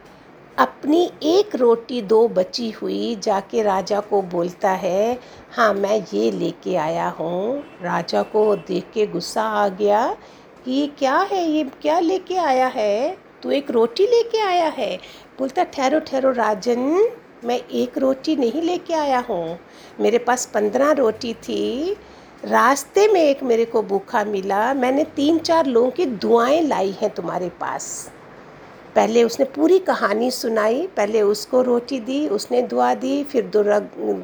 अपनी 0.58 1.10
एक 1.22 1.56
रोटी 1.56 2.02
दो 2.02 2.28
बची 2.28 2.70
हुई 2.70 3.16
जाके 3.16 3.62
राजा 3.62 4.00
को 4.00 4.22
बोलता 4.22 4.70
है 4.70 5.18
हाँ 5.56 5.74
मैं 5.74 6.06
ये 6.14 6.30
लेके 6.30 6.76
आया 6.76 7.08
हूँ। 7.08 7.62
राजा 7.82 8.22
को 8.22 8.56
देख 8.56 8.84
के 8.94 9.06
गुस्सा 9.06 9.42
आ 9.42 9.68
गया 9.68 10.16
कि 10.64 10.72
ये 10.72 10.86
क्या 10.86 11.16
है, 11.16 11.50
ये 11.50 11.64
क्या 11.82 11.98
लेके 11.98 12.36
आया 12.36 12.66
है? 12.66 13.23
तू 13.44 13.50
एक 13.50 13.70
रोटी 13.70 14.06
लेके 14.06 14.38
आया 14.38 14.68
है? 14.68 14.96
बोलता, 15.38 15.64
ठहरो 15.64 16.00
ठहरो 16.00 16.30
राजन, 16.30 17.10
मैं 17.44 17.60
एक 17.72 17.98
रोटी 17.98 18.36
नहीं 18.36 18.62
लेके 18.62 18.94
आया 18.94 19.18
हूँ। 19.30 19.58
मेरे 20.00 20.18
पास 20.18 20.46
पंद्रह 20.46 20.92
रोटी 20.92 21.34
थी। 21.34 21.96
रास्ते 22.44 23.08
में 23.08 23.20
एक 23.22 23.42
मेरे 23.42 23.64
को 23.64 23.82
भूखा 23.82 24.24
मिला। 24.24 24.74
मैंने 24.74 25.04
तीन 25.04 25.38
चार 25.38 25.66
लोगों 25.66 25.90
की 25.90 26.06
दुआएँ 26.06 26.60
लाई 26.60 26.90
हैं 26.90 27.10
तुम्हारे 27.10 27.48
पास। 27.48 28.10
पहले 28.94 29.24
उसने 29.24 29.46
पूरी 29.46 29.78
कहानी 29.78 30.30
सुनाई। 30.30 30.88
पहले 30.96 31.22
उसको 31.22 31.62
रोटी 31.62 32.00
दी, 32.00 32.28
उसने 32.28 32.62
दुआ 32.62 32.94
दी। 32.94 33.24
फिर 33.24 33.44
दो 33.56 33.62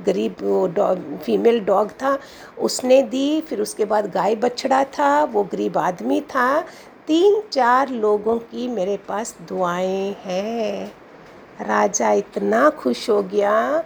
गरीब 0.07 0.37
डॉग, 0.77 1.19
फीमेल 1.19 1.61
डॉग 1.61 1.91
था, 1.91 2.19
उसने 2.59 3.03
दी। 3.03 3.41
फिर 3.41 3.61
उसके 3.61 3.85
बाद 3.85 4.11
गाय 4.11 4.35
बछड़ा 4.35 4.85
था, 4.85 5.25
वो 5.25 5.45
गरीब 5.45 5.79
आदमी 5.79 6.21
था। 6.21 6.65
तीन 7.07 7.41
चार 7.53 7.89
लोगों 7.89 8.37
की 8.39 8.67
मेरे 8.69 8.97
पास 9.09 9.35
दुआएँ 9.49 10.15
हैं। 10.25 10.93
राजा 11.61 12.11
इतना 12.13 12.69
खुश 12.71 13.09
हो 13.11 13.23
गया 13.23 13.83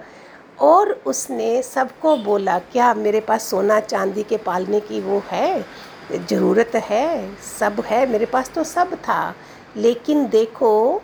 और 0.61 0.91
उसने 1.07 1.63
सबको 1.63 2.17
बोला, 2.17 2.59
क्या 2.59 2.93
मेरे 2.95 3.21
पास 3.21 3.49
सोना 3.51 3.81
चांदी 3.81 4.23
के 4.23 4.37
पालने 4.37 4.81
की 4.81 5.01
वो 5.01 5.23
है? 5.31 5.65
ज़रूरत 6.29 6.73
है, 6.85 7.37
सब 7.59 7.81
है, 7.81 8.07
मेरे 8.07 8.27
पास 8.27 8.51
तो 8.51 8.65
सब 8.65 8.95
था। 8.99 9.35
लेकिन 9.77 10.27
देखो, 10.29 11.03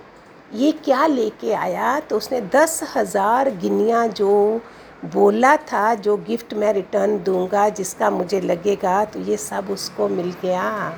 ये 0.55 0.73
क्या 0.85 1.07
लेके 1.07 1.53
आया? 1.53 1.99
तो 2.01 2.17
उसने 2.17 2.41
दस 2.55 2.81
हज़ार 2.97 3.51
गिनिया 3.57 4.07
जो 4.07 4.61
बोला 5.05 5.57
था, 5.57 5.95
जो 5.95 6.17
गिफ्ट 6.17 6.55
मैं 6.55 6.73
रिटर्न 6.73 7.19
दूँगा, 7.19 7.69
जिसका 7.69 8.11
मुझे 8.11 8.41
लगेगा 8.41 9.05
तो 9.05 9.21
ये 9.21 9.37
सब 9.37 9.71
उसको 9.71 10.09
मिल 10.09 10.35
गया। 10.43 10.93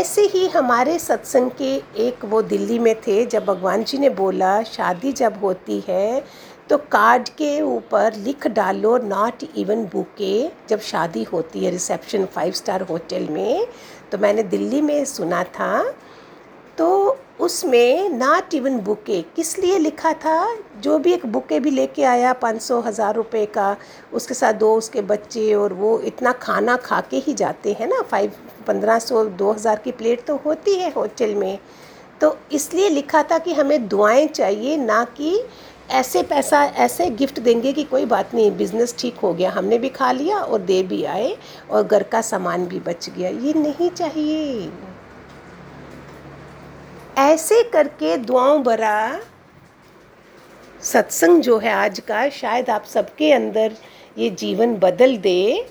ऐसे 0.00 0.22
ही 0.24 0.46
हमारे 0.48 0.98
सत्संग 0.98 1.50
के 1.58 1.70
एक 2.02 2.24
वो 2.24 2.40
दिल्ली 2.42 2.78
में 2.78 2.94
थे, 3.00 3.24
जब 3.26 3.44
भगवान 3.44 3.82
जी 3.84 3.98
ने 3.98 4.08
बोला, 4.10 4.62
शादी 4.62 5.12
जब 5.12 5.34
होती 5.42 5.78
है 5.88 6.22
तो 6.68 6.76
कार्ड 6.92 7.28
के 7.38 7.60
ऊपर 7.60 8.14
लिख 8.16 8.46
डालो 8.48 8.96
नॉट 8.98 9.42
इवन 9.58 9.84
बुके 9.92 10.48
जब 10.68 10.80
शादी 10.82 11.22
होती 11.22 11.64
है 11.64 11.70
रिसेप्शन 11.70 12.24
फाइव 12.26 12.52
स्टार 12.52 12.82
होटल 12.82 13.26
में 13.30 13.66
तो 14.12 14.18
मैंने 14.18 14.42
दिल्ली 14.44 14.80
में 14.80 15.04
सुना 15.04 15.42
था। 15.44 15.82
तो 16.78 17.18
उसमें 17.40 18.08
नॉट 18.10 18.54
इवन 18.54 18.78
बुके 18.80 19.20
किस 19.36 19.58
लिए 19.58 19.78
लिखा 19.78 20.12
था? 20.14 20.56
जो 20.80 20.98
भी 20.98 21.12
एक 21.12 21.26
बुके 21.26 21.58
भी 21.60 21.70
लेके 21.70 22.02
आया, 22.04 22.32
पाँच 22.34 22.62
सौ, 22.62 22.80
हज़ार 22.80 23.14
रुपये 23.14 23.44
का, 23.48 23.76
उसके 24.12 24.34
साथ 24.34 24.52
दो 24.54 24.74
उसके 24.76 25.02
बच्चे 25.02 25.52
और 25.54 25.72
वो 25.74 25.98
इतना 26.02 26.32
खाना 26.42 26.76
खा 26.78 27.00
के 27.10 27.16
ही 27.18 27.34
जाते 27.34 27.72
हैं 27.72 27.88
ना 27.88 28.00
फाइव 28.02 28.32
पंद्रह 28.70 28.98
सौ, 28.98 29.24
दो 29.24 29.52
हज़ार 29.52 29.78
की 29.78 29.92
प्लेट 29.92 30.24
तो 30.26 30.36
होती 30.44 30.74
है 30.74 30.92
होटल 30.92 31.34
में। 31.34 31.58
तो 32.20 32.36
इसलिए 32.52 32.88
लिखा 32.90 33.22
था 33.22 33.38
कि 33.38 33.52
हमें 33.54 33.88
दुआएँ 33.88 34.26
चाहिए, 34.28 34.76
ना 34.78 35.04
कि 35.16 35.42
ऐसे 35.90 36.22
पैसा, 36.22 36.62
ऐसे 36.64 37.08
गिफ्ट 37.10 37.38
देंगे 37.40 37.72
कि 37.72 37.84
कोई 37.84 38.04
बात 38.06 38.34
नहीं 38.34 38.50
बिज़नेस 38.56 38.94
ठीक 38.98 39.16
हो 39.18 39.32
गया, 39.34 39.50
हमने 39.50 39.78
भी 39.78 39.88
खा 39.88 40.10
लिया 40.12 40.38
और 40.38 40.60
दे 40.60 40.82
भी 40.82 41.02
आए 41.06 41.36
और 41.70 41.82
घर 41.82 42.02
का 42.02 42.20
सामान 42.22 42.66
भी 42.66 42.80
बच 42.80 43.08
गया। 43.08 43.28
ये 43.30 43.52
नहीं 43.54 43.90
चाहिए। 43.90 44.70
ऐसे 47.18 47.62
करके 47.72 48.16
दुआओं 48.18 48.62
भरा 48.62 49.20
सत्संग 50.82 51.40
जो 51.42 51.58
है 51.58 51.72
आज 51.72 51.98
का, 52.00 52.28
शायद 52.30 52.70
आप 52.70 52.84
सबके 52.84 53.32
अंदर 53.32 53.72
ये 54.18 54.30
जीवन 54.30 54.76
बदल 54.76 55.16
दे, 55.18 55.66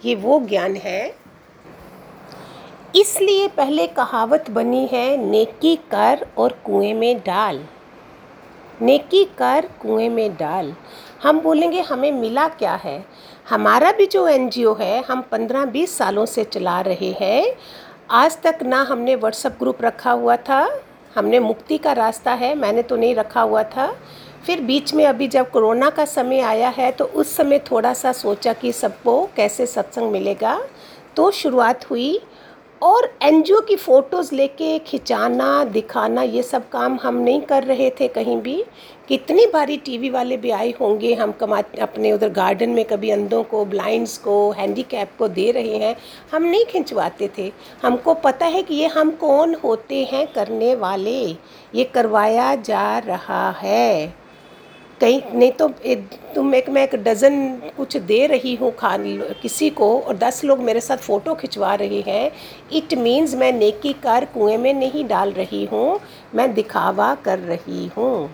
ये 0.00 0.14
वो 0.16 0.40
ज्ञान 0.40 0.76
है। 0.76 1.14
इसलिए 2.96 3.48
पहले 3.48 3.86
कहावत 3.86 4.50
बनी 4.50 4.86
है, 4.86 5.16
नेकी 5.16 5.76
कर 5.76 6.26
और 6.38 6.52
कुएँ 6.64 6.94
में 6.94 7.18
डाल। 7.18 7.64
नेकी 8.82 9.24
कर, 9.24 9.68
कुएँ 9.82 10.08
में 10.08 10.34
डाल। 10.34 10.74
हम 11.22 11.40
बोलेंगे, 11.40 11.80
हमें 11.80 12.12
मिला 12.12 12.48
क्या 12.48 12.74
है? 12.74 13.06
हमारा 13.48 13.92
भी 13.92 14.06
जो 14.06 14.28
एनजीओ 14.28 14.74
है, 14.74 15.04
हम 15.08 15.20
पंद्रह 15.20 15.64
बीस 15.64 15.98
सालों 15.98 16.26
से 16.26 16.44
चला 16.44 16.80
रहे 16.80 17.10
हैं। 17.20 17.56
आज 18.10 18.42
तक 18.42 18.58
ना 18.62 18.82
हमने 18.82 19.14
व्हाट्सअप 19.14 19.52
ग्रुप 19.58 19.82
रखा 19.82 20.10
हुआ 20.10 20.36
था। 20.36 20.82
हमने 21.14 21.40
मुक्ति 21.40 21.78
का 21.78 21.92
रास्ता 21.92 22.32
है, 22.32 22.54
मैंने 22.54 22.82
तो 22.82 22.96
नहीं 22.96 23.14
रखा 23.14 23.40
हुआ 23.40 23.62
था। 23.62 23.96
फिर 24.46 24.60
बीच 24.60 24.94
में 24.94 25.06
अभी 25.06 25.28
जब 25.28 25.50
कोरोना 25.50 25.90
का 25.90 26.04
समय 26.04 26.40
आया 26.40 26.68
है 26.68 26.92
तो 26.92 27.04
उस 27.04 27.36
समय 27.36 27.58
थोड़ा 27.58 27.94
सा 27.94 28.12
सोचा 28.12 28.52
कि 28.52 28.72
सबको 28.72 29.28
कैसे 29.36 29.66
सत्संग 29.66 30.10
मिलेगा। 30.10 30.60
तो 31.16 31.30
शुरुआत 31.30 31.90
हुई। 31.90 32.20
और 32.82 33.18
एनजीओ 33.22 33.60
की 33.60 33.76
फ़ोटोज़ 33.76 34.34
लेके 34.34 34.78
खिंचाना, 34.78 35.64
दिखाना, 35.64 36.22
ये 36.22 36.42
सब 36.42 36.68
काम 36.68 36.98
हम 37.02 37.16
नहीं 37.16 37.40
कर 37.40 37.64
रहे 37.64 37.90
थे 37.90 38.08
कहीं 38.08 38.36
भी। 38.36 38.64
कितनी 39.08 39.46
बारी 39.46 39.76
टीवी 39.76 40.10
वाले 40.10 40.36
भी 40.36 40.50
आए 40.50 40.74
होंगे, 40.80 41.14
हम 41.14 41.32
कमा, 41.32 41.58
अपने 41.58 42.12
उधर 42.12 42.28
गार्डन 42.28 42.70
में 42.70 42.84
कभी 42.84 43.10
अंधों 43.10 43.42
को, 43.42 43.64
ब्लाइंड्स 43.64 44.18
को, 44.18 44.50
हैंडीकैप 44.50 45.10
को 45.18 45.28
दे 45.28 45.50
रहे 45.50 45.76
हैं, 45.76 45.96
हम 46.32 46.42
नहीं 46.42 46.64
खिंचवाते 46.64 47.30
थे। 47.38 47.52
हमको 47.82 48.14
पता 48.14 48.46
है 48.46 48.62
कि 48.62 48.74
ये 48.74 48.86
हम 48.86 49.10
कौन 49.10 49.54
होते 49.54 50.04
हैं 50.04 50.26
करने 50.26 50.74
वाले? 50.74 51.20
ये 51.74 51.84
करवाया 51.84 52.54
जा 52.54 52.98
रहा 52.98 53.50
है। 53.50 54.25
कहीं 55.00 55.20
नहीं 55.32 55.50
तो 55.52 55.70
ए, 55.84 55.94
तुम 56.34 56.54
एक 56.54 56.68
मैं 56.70 56.82
एक 56.82 56.94
डज़न 57.04 57.34
कुछ 57.76 57.96
दे 57.98 58.26
रही 58.26 58.54
हूँ 58.54 58.70
खान 58.74 59.04
किसी 59.42 59.68
को 59.70 59.88
और 60.00 60.16
दस 60.16 60.42
लोग 60.44 60.60
मेरे 60.60 60.80
साथ 60.80 60.96
फ़ोटो 60.98 61.34
खिंचवा 61.34 61.74
रहे 61.74 62.00
हैं। 62.00 62.30
इट 62.72 62.94
मीन्स 62.94 63.34
मैं 63.34 63.52
नेकी 63.52 63.92
कार 64.02 64.24
कुएँ 64.24 64.56
में 64.56 64.72
नहीं 64.74 65.06
डाल 65.08 65.32
रही 65.32 65.64
हूँ 65.64 66.00
मैं 66.34 66.52
दिखावा 66.54 67.14
कर 67.24 67.38
रही 67.40 67.86
हूँ। 67.96 68.28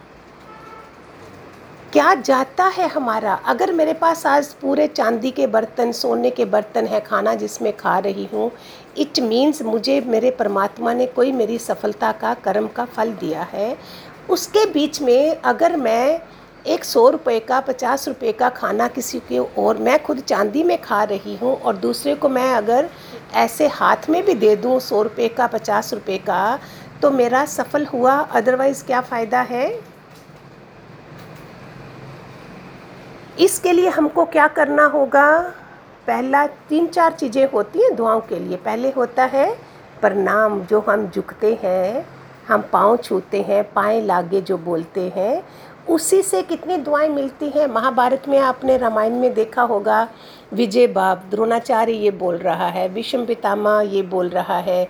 क्या 1.92 2.14
जाता 2.16 2.66
है 2.66 2.86
हमारा? 2.88 3.32
अगर 3.34 3.72
मेरे 3.72 3.92
पास 3.94 4.24
आज 4.26 4.52
पूरे 4.54 4.86
चांदी 4.88 5.30
के 5.30 5.46
बर्तन 5.46 5.90
सोने 5.92 6.30
के 6.30 6.44
बर्तन 6.44 6.86
है 6.86 7.00
खाना 7.00 7.34
जिसमें 7.34 7.72
खा 7.76 7.98
रही 7.98 8.28
हूँ 8.32 8.50
इट 8.98 9.20
मीन्स 9.20 9.62
मुझे 9.62 10.00
मेरे 10.06 10.30
परमात्मा 10.30 10.92
ने 10.92 11.06
कोई 11.08 11.32
मेरी 11.32 11.58
सफलता 11.58 12.12
का 12.12 12.32
कर्म 12.44 12.66
का 12.68 12.84
फल 12.86 13.12
दिया 13.14 13.42
है। 13.52 13.76
उसके 14.30 14.64
बीच 14.72 15.00
में 15.02 15.36
अगर 15.36 15.76
मैं 15.76 16.20
एक 16.66 16.84
सौ 16.84 17.08
रुपये 17.08 17.38
का, 17.40 17.58
पचास 17.60 18.06
रुपये 18.08 18.32
का 18.32 18.48
खाना 18.48 18.86
किसी 18.88 19.18
के 19.20 19.38
और 19.38 19.78
मैं 19.78 20.02
खुद 20.02 20.20
चांदी 20.20 20.62
में 20.62 20.80
खा 20.80 21.02
रही 21.04 21.34
हूँ 21.36 21.54
और 21.56 21.76
दूसरे 21.76 22.14
को 22.14 22.28
मैं 22.28 22.52
अगर 22.54 22.88
ऐसे 23.34 23.66
हाथ 23.68 24.08
में 24.10 24.22
भी 24.24 24.34
दे 24.34 24.54
दूँ 24.56 24.78
सौ 24.80 25.00
रुपये 25.02 25.28
का, 25.28 25.46
पचास 25.46 25.92
रुपये 25.94 26.18
का 26.18 26.58
तो 27.02 27.10
मेरा 27.10 27.44
सफल 27.46 27.86
हुआ। 27.86 28.12
अदरवाइज़ 28.12 28.84
क्या 28.84 29.00
फ़ायदा 29.00 29.40
है? 29.40 29.80
इसके 33.40 33.72
लिए 33.72 33.88
हमको 33.88 34.24
क्या 34.24 34.46
करना 34.48 34.84
होगा? 34.86 35.40
पहला 36.06 36.46
तीन 36.46 36.86
चार 36.86 37.12
चीज़ें 37.12 37.50
होती 37.52 37.82
हैं 37.82 37.94
दुआओं 37.96 38.20
के 38.20 38.38
लिए। 38.38 38.56
पहले 38.56 38.90
होता 38.90 39.24
है 39.24 39.54
प्रणाम, 40.00 40.60
जो 40.60 40.80
हम 40.80 41.08
झुकते 41.08 41.58
हैं, 41.62 42.06
हम 42.48 42.62
पाँव 42.72 42.96
छूते 42.96 43.40
हैं, 43.42 43.62
पाए 43.64 44.00
लागे 44.00 44.40
जो 44.40 44.56
बोलते 44.58 45.12
हैं। 45.16 45.42
उसी 45.88 46.22
से 46.22 46.42
कितनी 46.42 46.76
दुआएँ 46.76 47.08
मिलती 47.08 47.48
हैं? 47.50 47.66
महाभारत 47.66 48.28
में 48.28 48.38
आपने 48.38 48.76
रामायण 48.78 49.14
में 49.14 49.32
देखा 49.34 49.62
होगा, 49.62 50.08
विजय 50.52 50.86
बाप 50.86 51.24
द्रोणाचार्य 51.30 51.92
ये 51.92 52.10
बोल 52.10 52.36
रहा 52.36 52.66
है, 52.66 52.88
विषम 52.88 53.24
पितामा 53.26 53.80
ये 53.82 54.02
बोल 54.02 54.28
रहा 54.28 54.58
है 54.58 54.88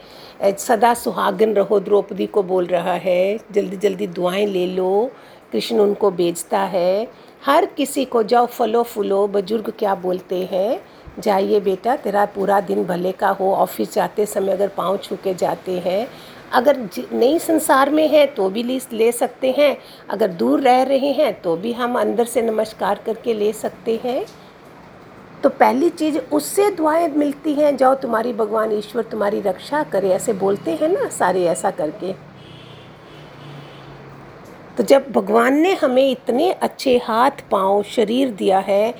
सदा 0.59 0.93
सुहागन 0.95 1.55
रहो, 1.55 1.81
द्रौपदी 1.81 2.27
को 2.27 2.43
बोल 2.43 2.67
रहा 2.67 2.93
है, 2.95 3.39
जल्दी 3.53 3.77
जल्दी 3.77 4.07
दुआएँ 4.07 4.47
ले 4.47 4.67
लो, 4.67 5.11
कृष्ण 5.53 5.79
उनको 5.79 6.11
बेचता 6.11 6.61
है, 6.61 7.09
हर 7.47 7.67
किसी 7.67 8.05
को 8.05 8.23
जाओ, 8.23 8.47
फलो 8.47 8.83
फूलो, 8.83 9.27
बुज़ुर्ग 9.29 9.73
क्या 9.79 9.95
बोलते 9.95 10.49
हैं? 10.53 10.81
जाइए 11.19 11.61
बेटा, 11.61 11.97
तेरा 11.97 12.25
पूरा 12.27 12.61
दिन 12.61 12.85
भले 12.85 13.13
का 13.13 13.29
हो, 13.31 13.53
ऑफ़िस 13.55 13.93
जाते 13.95 14.27
समय 14.27 14.53
अगर 14.53 14.69
पाँव 14.69 14.97
छू 14.97 15.17
के 15.25 15.35
जाते 15.35 15.79
हैं 15.79 16.07
अगर 16.53 16.77
नई 17.13 17.39
संसार 17.39 17.91
में 17.91 18.07
है 18.09 18.25
तो 18.27 18.49
भी 18.51 18.63
ले 18.93 19.11
सकते 19.13 19.51
हैं, 19.51 19.77
अगर 20.11 20.29
दूर 20.29 20.61
रह 20.61 20.83
रहे 20.83 21.13
हैं 21.13 21.33
तो 21.43 21.57
भी 21.57 21.73
हम 21.73 21.99
अंदर 22.01 22.25
से 22.25 22.43
नमस्कार 22.43 23.01
करके 23.07 23.35
ले 23.35 23.53
सकते 23.55 24.01
हैं। 24.05 24.25
तो 25.43 25.49
पहली 25.51 25.89
चीज़, 25.91 26.19
उससे 26.19 26.71
दुआएँ 26.71 27.09
मिलती 27.09 27.53
हैं, 27.53 27.77
जाओ 27.77 27.95
तुम्हारी 27.95 28.33
भगवान 28.33 28.73
ईश्वर 28.73 29.03
तुम्हारी 29.05 29.41
रक्षा 29.41 29.83
करे, 29.85 30.11
ऐसे 30.11 30.33
बोलते 30.35 30.71
हैं 30.73 30.89
ना 30.89 31.09
सारे 31.11 31.45
ऐसा 31.47 31.71
करके। 31.71 32.13
तो 34.77 34.83
जब 34.83 35.11
भगवान 35.13 35.57
ने 35.57 35.73
हमें 35.75 36.11
इतने 36.11 36.51
अच्छे 36.53 36.97
हाथ, 36.99 37.31
पाँव, 37.51 37.83
शरीर 37.87 38.31
दिया 38.33 38.59
है 38.59 38.95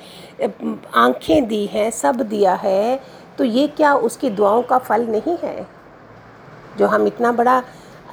आँखें 0.95 1.47
दी 1.47 1.65
हैं, 1.65 1.89
सब 1.91 2.21
दिया 2.23 2.53
है 2.55 2.99
तो 3.37 3.43
ये 3.43 3.67
क्या 3.67 3.93
उसकी 3.95 4.29
दुआओं 4.31 4.61
का 4.63 4.77
फल 4.79 5.05
नहीं 5.07 5.37
है? 5.43 5.82
जो 6.77 6.87
हम 6.87 7.07
इतना 7.07 7.31
बड़ा, 7.31 7.61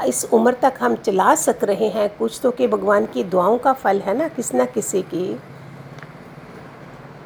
इस 0.07 0.25
उम्र 0.33 0.57
तक 0.63 0.75
हम 0.81 0.95
चला 0.97 1.35
सक 1.35 1.65
रहे 1.65 1.89
हैं, 1.89 2.09
कुछ 2.17 2.41
तो 2.43 2.51
कि 2.51 2.67
भगवान 2.67 3.07
की 3.07 3.25
दुआओं 3.25 3.59
का 3.59 3.73
फल 3.73 4.01
है 4.01 4.17
ना, 4.19 4.29
किस 4.29 4.55
ना 4.55 4.65
किसी 4.65 5.03
की। 5.05 5.39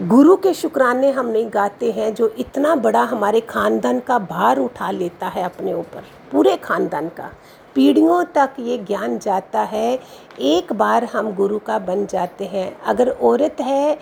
गुरु 0.03 0.37
के 0.37 0.53
शुक्राने 0.55 1.11
हम 1.11 1.27
नहीं 1.27 1.49
गाते 1.51 1.91
हैं, 1.93 2.15
जो 2.15 2.29
इतना 2.39 2.75
बड़ा 2.77 3.03
हमारे 3.03 3.41
ख़ानदान 3.41 4.01
का 4.01 4.19
भार 4.21 4.59
उठा 4.59 4.91
लेता 4.91 5.27
है 5.27 5.43
अपने 5.43 5.73
ऊपर, 5.73 6.05
पूरे 6.33 6.57
ख़ानदान 6.57 7.09
का। 7.09 7.31
पीढ़ियों 7.77 8.23
तक 8.35 8.51
ये 8.59 8.79
ज्ञान 8.79 9.19
जाता 9.19 9.63
है, 9.63 9.99
एक 10.41 10.73
बार 10.73 11.05
हम 11.05 11.33
गुरु 11.35 11.59
का 11.59 11.79
बन 11.79 12.05
जाते 12.07 12.45
हैं। 12.45 12.77
अगर 12.83 13.09
औरत 13.11 13.61
है 13.61 13.99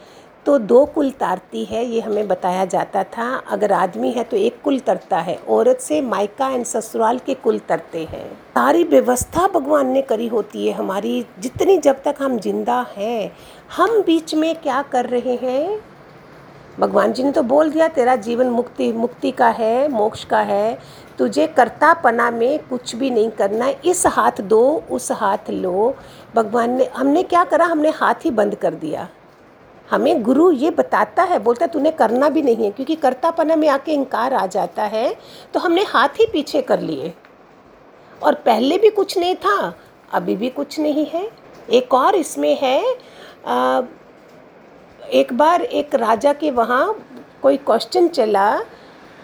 तो 0.47 0.57
दो 0.59 0.85
कुल 0.85 1.11
तारती 1.11 1.65
है, 1.65 1.85
ये 1.85 2.01
हमें 2.01 2.29
बताया 2.29 2.65
जाता 2.65 3.03
था। 3.05 3.27
अगर 3.51 3.73
आदमी 3.73 4.11
है 4.11 4.25
तो 4.25 4.37
एक 4.37 4.61
कुल 4.63 4.79
तरता 4.79 5.19
है, 5.19 5.37
औरत 5.49 5.81
से 5.81 6.01
मायका 6.01 6.49
एंड 6.49 6.65
ससुराल 6.65 7.19
के 7.19 7.35
कुल 7.35 7.59
तरते 7.59 8.05
हैं। 8.05 8.27
सारी 8.55 8.85
व्यवस्था 8.85 9.47
भगवान 9.49 9.87
ने 9.87 10.03
करी 10.03 10.27
होती 10.29 10.67
है 10.67 10.73
हमारी, 10.73 11.25
जितनी 11.39 11.79
जब 11.79 12.03
तक 12.03 12.17
हम 12.21 12.39
ज़िंदा 12.39 12.87
हैं, 12.97 13.33
हम 13.77 14.03
बीच 14.03 14.35
में 14.35 14.55
क्या 14.57 14.83
कर 14.83 15.07
रहे 15.07 15.37
हैं? 15.37 15.81
भगवान 16.81 17.13
जी 17.13 17.23
ने 17.23 17.33
तो 17.33 17.43
बोल 17.43 17.71
दिया, 17.71 17.89
तेरा 17.89 18.17
जीवन 18.17 18.47
मुक्ति 18.47 18.93
मुक्ति 18.93 19.31
का 19.31 19.49
है, 19.49 19.89
मोक्ष 19.89 20.25
का 20.25 20.41
है, 20.41 20.79
तुझे 21.19 21.47
कर्तापना 21.47 22.31
में 22.31 22.59
कुछ 22.69 22.95
भी 22.97 23.11
नहीं 23.11 23.31
करना 23.31 23.73
इस 23.85 24.07
हाथ 24.07 24.41
दो, 24.43 24.63
उस 24.91 25.11
हाथ 25.13 25.51
लो। 25.51 25.95
भगवान 26.35 26.71
ने, 26.71 26.91
हमने 26.97 27.23
क्या 27.23 27.45
करा? 27.45 27.65
हमने 27.65 27.91
हाथ 27.91 28.25
ही 28.25 28.31
बंद 28.31 28.55
कर 28.55 28.75
दिया। 28.75 29.09
हमें 29.93 30.23
गुरु 30.23 30.51
ये 30.53 30.71
बताता 30.71 31.23
है 31.23 31.39
बोलता 31.39 31.65
है 31.65 31.71
तूने 31.73 31.91
करना 31.93 32.29
भी 32.29 32.43
नहीं 32.43 32.65
है 32.65 32.71
क्योंकि 32.71 32.95
कर्तापना 32.97 33.57
में 33.57 33.69
आके 33.69 33.93
इनकार 33.93 34.35
आ 34.35 34.47
जाता 34.47 34.85
है 34.85 35.15
तो 35.55 35.61
हमने 35.61 35.83
हाथ 35.89 36.21
ही 36.21 36.27
पीछे 36.33 36.63
कर 36.63 36.81
लिए। 36.81 37.13
और 38.23 38.35
पहले 38.47 38.79
भी 38.79 38.91
कुछ 38.91 39.17
नहीं 39.19 39.35
था 39.37 39.75
अभी 40.13 40.37
भी 40.37 40.49
कुछ 40.51 40.79
नहीं 40.81 41.07
है। 41.07 41.29
एक 41.71 41.95
और 41.95 42.15
इसमें 42.15 42.57
है 42.63 42.97
आ, 43.47 43.83
एक 45.13 45.33
बार 45.33 45.63
एक 45.63 45.95
राजा 45.95 46.33
के 46.33 46.51
वहाँ 46.51 46.95
कोई 47.43 47.57
क्वेश्चन 47.59 48.09
चला 48.09 48.59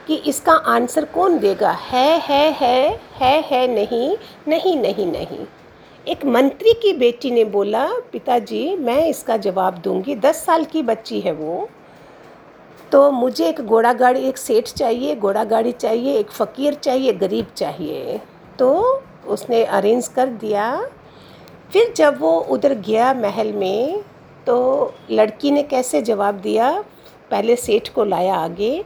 कि 0.06 0.14
इसका 0.26 0.52
आंसर 0.52 1.04
कौन 1.04 1.38
देगा? 1.38 1.70
है 1.70 2.18
है 2.20 2.50
है 2.52 3.00
है 3.14 3.40
है 3.42 3.66
नहीं 3.74 4.16
नहीं 4.48 4.76
नहीं 4.76 5.06
नहीं। 5.06 5.46
एक 6.08 6.24
मंत्री 6.24 6.72
की 6.72 6.92
बेटी 6.92 7.30
ने 7.30 7.44
बोला, 7.44 7.88
पिताजी, 8.12 8.76
मैं 8.76 9.06
इसका 9.06 9.36
जवाब 9.36 9.78
दूँगी। 9.78 10.14
दस 10.14 10.44
साल 10.44 10.64
की 10.64 10.82
बच्ची 10.82 11.20
है 11.20 11.32
वो। 11.32 11.68
तो 12.92 13.10
मुझे 13.10 13.48
एक 13.48 13.60
घोड़ा 13.60 13.92
गाड़ी, 13.92 14.20
एक 14.20 14.38
सेठ 14.38 14.64
चाहिए, 14.64 15.16
घोड़ा 15.16 15.44
गाड़ी 15.44 15.72
चाहिए, 15.72 16.14
एक 16.14 16.30
फ़कीर 16.30 16.74
चाहिए, 16.74 17.12
गरीब 17.12 17.46
चाहिए। 17.56 18.20
तो 18.58 19.02
उसने 19.26 19.64
अरेंज 19.64 20.08
कर 20.08 20.26
दिया। 20.26 20.90
फिर 21.72 21.92
जब 21.96 22.20
वो 22.20 22.40
उधर 22.40 22.74
गया 22.74 23.14
महल 23.14 23.52
में 23.52 24.04
तो 24.46 24.94
लड़की 25.10 25.50
ने 25.50 25.62
कैसे 25.62 26.02
जवाब 26.02 26.34
दिया? 26.34 26.84
पहले 27.30 27.56
सेठ 27.56 27.88
को 27.88 28.04
लाया 28.04 28.34
आगे। 28.34 28.84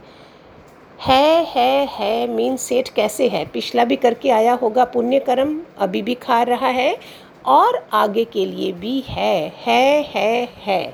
है 0.99 1.43
है 1.45 1.85
है, 1.85 2.27
मीन 2.27 2.57
सेठ 2.57 2.89
कैसे 2.89 3.27
है? 3.27 3.45
पिछला 3.45 3.85
भी 3.85 3.95
करके 3.95 4.29
आया 4.29 4.53
होगा 4.53 4.85
पुण्य 4.85 5.19
कर्म 5.19 5.61
अभी 5.77 6.01
भी 6.01 6.13
खा 6.13 6.43
रहा 6.43 6.67
है 6.67 6.97
और 7.45 7.87
आगे 7.93 8.23
के 8.23 8.45
लिए 8.45 8.71
भी 8.71 9.03
है 9.07 9.53
है 9.65 10.01
है 10.01 10.49
है। 10.65 10.93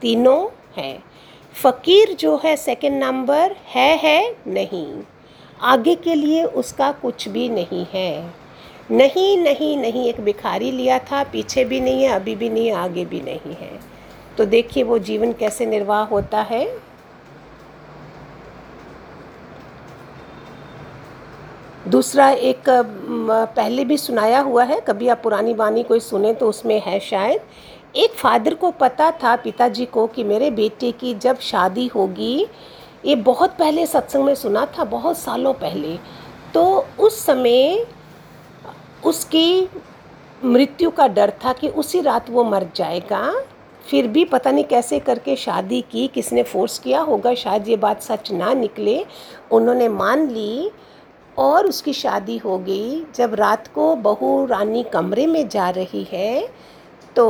तीनों 0.00 0.48
है। 0.76 0.98
फ़कीर 1.62 2.16
जो 2.20 2.40
है 2.44 2.56
सेकंड 2.56 3.04
नंबर 3.04 3.56
है 3.74 3.96
है, 3.96 4.36
नहीं। 4.46 4.94
आगे 5.62 5.94
के 5.94 6.14
लिए 6.14 6.44
उसका 6.44 6.92
कुछ 6.92 7.28
भी 7.28 7.48
नहीं 7.48 7.86
है। 7.92 8.34
नहीं 8.90 9.38
नहीं 9.38 9.76
नहीं, 9.76 10.08
एक 10.08 10.20
भिखारी 10.20 10.70
लिया 10.70 10.98
था, 10.98 11.24
पीछे 11.24 11.64
भी 11.64 11.80
नहीं 11.80 12.02
है, 12.02 12.08
अभी 12.08 12.34
भी 12.34 12.48
नहीं 12.48 12.72
आगे 12.72 13.04
भी 13.04 13.20
नहीं 13.20 13.54
है। 13.54 13.80
तो 14.38 14.44
देखिए 14.44 14.82
वो 14.82 14.98
जीवन 14.98 15.32
कैसे 15.32 15.66
निर्वाह 15.66 16.02
होता 16.02 16.42
है। 16.42 16.78
दूसरा 21.94 22.28
एक 22.30 22.68
पहले 22.68 23.84
भी 23.84 23.96
सुनाया 23.98 24.38
हुआ 24.40 24.62
है, 24.64 24.80
कभी 24.80 25.08
आप 25.08 25.20
पुरानी 25.22 25.52
बानी 25.54 25.82
कोई 25.82 26.00
सुने 26.00 26.32
तो 26.34 26.48
उसमें 26.48 26.80
है 26.80 26.98
शायद। 27.00 27.40
एक 27.96 28.12
फादर 28.12 28.54
को 28.54 28.70
पता 28.70 29.10
था 29.22 29.34
पिताजी 29.36 29.84
को 29.86 30.06
कि 30.06 30.24
मेरे 30.24 30.50
बेटे 30.50 30.90
की 30.92 31.14
जब 31.14 31.38
शादी 31.40 31.86
होगी, 31.86 32.46
ये 33.04 33.14
बहुत 33.14 33.50
पहले 33.50 33.86
सत्संग 33.86 34.24
में 34.24 34.34
सुना 34.34 34.64
था, 34.68 34.84
बहुत 34.84 35.18
सालों 35.18 35.52
पहले। 35.54 35.96
तो 36.54 36.64
उस 37.00 37.24
समय 37.26 37.86
उसकी 39.04 39.68
मृत्यु 40.44 40.90
का 40.90 41.06
डर 41.08 41.32
था 41.44 41.52
कि 41.52 41.68
उसी 41.68 42.00
रात 42.00 42.30
वो 42.30 42.44
मर 42.44 42.66
जाएगा। 42.76 43.34
फिर 43.86 44.06
भी 44.08 44.24
पता 44.24 44.50
नहीं 44.50 44.64
कैसे 44.64 44.98
करके 45.00 45.36
शादी 45.36 45.80
की, 45.92 46.06
किसने 46.08 46.42
फोर्स 46.42 46.78
किया 46.78 47.00
होगा, 47.02 47.34
शायद 47.34 47.68
ये 47.68 47.76
बात 47.76 48.02
सच 48.02 48.32
ना 48.32 48.52
निकले। 48.54 49.04
उन्होंने 49.52 49.88
मान 49.90 50.26
ली 50.28 50.70
और 51.38 51.66
उसकी 51.66 51.92
शादी 51.92 52.36
हो 52.38 52.58
गई। 52.58 53.04
जब 53.14 53.34
रात 53.34 53.66
को 53.74 53.94
बहू 53.98 54.44
रानी 54.46 54.82
कमरे 54.92 55.26
में 55.26 55.48
जा 55.48 55.68
रही 55.70 56.06
है 56.12 56.48
तो 57.16 57.26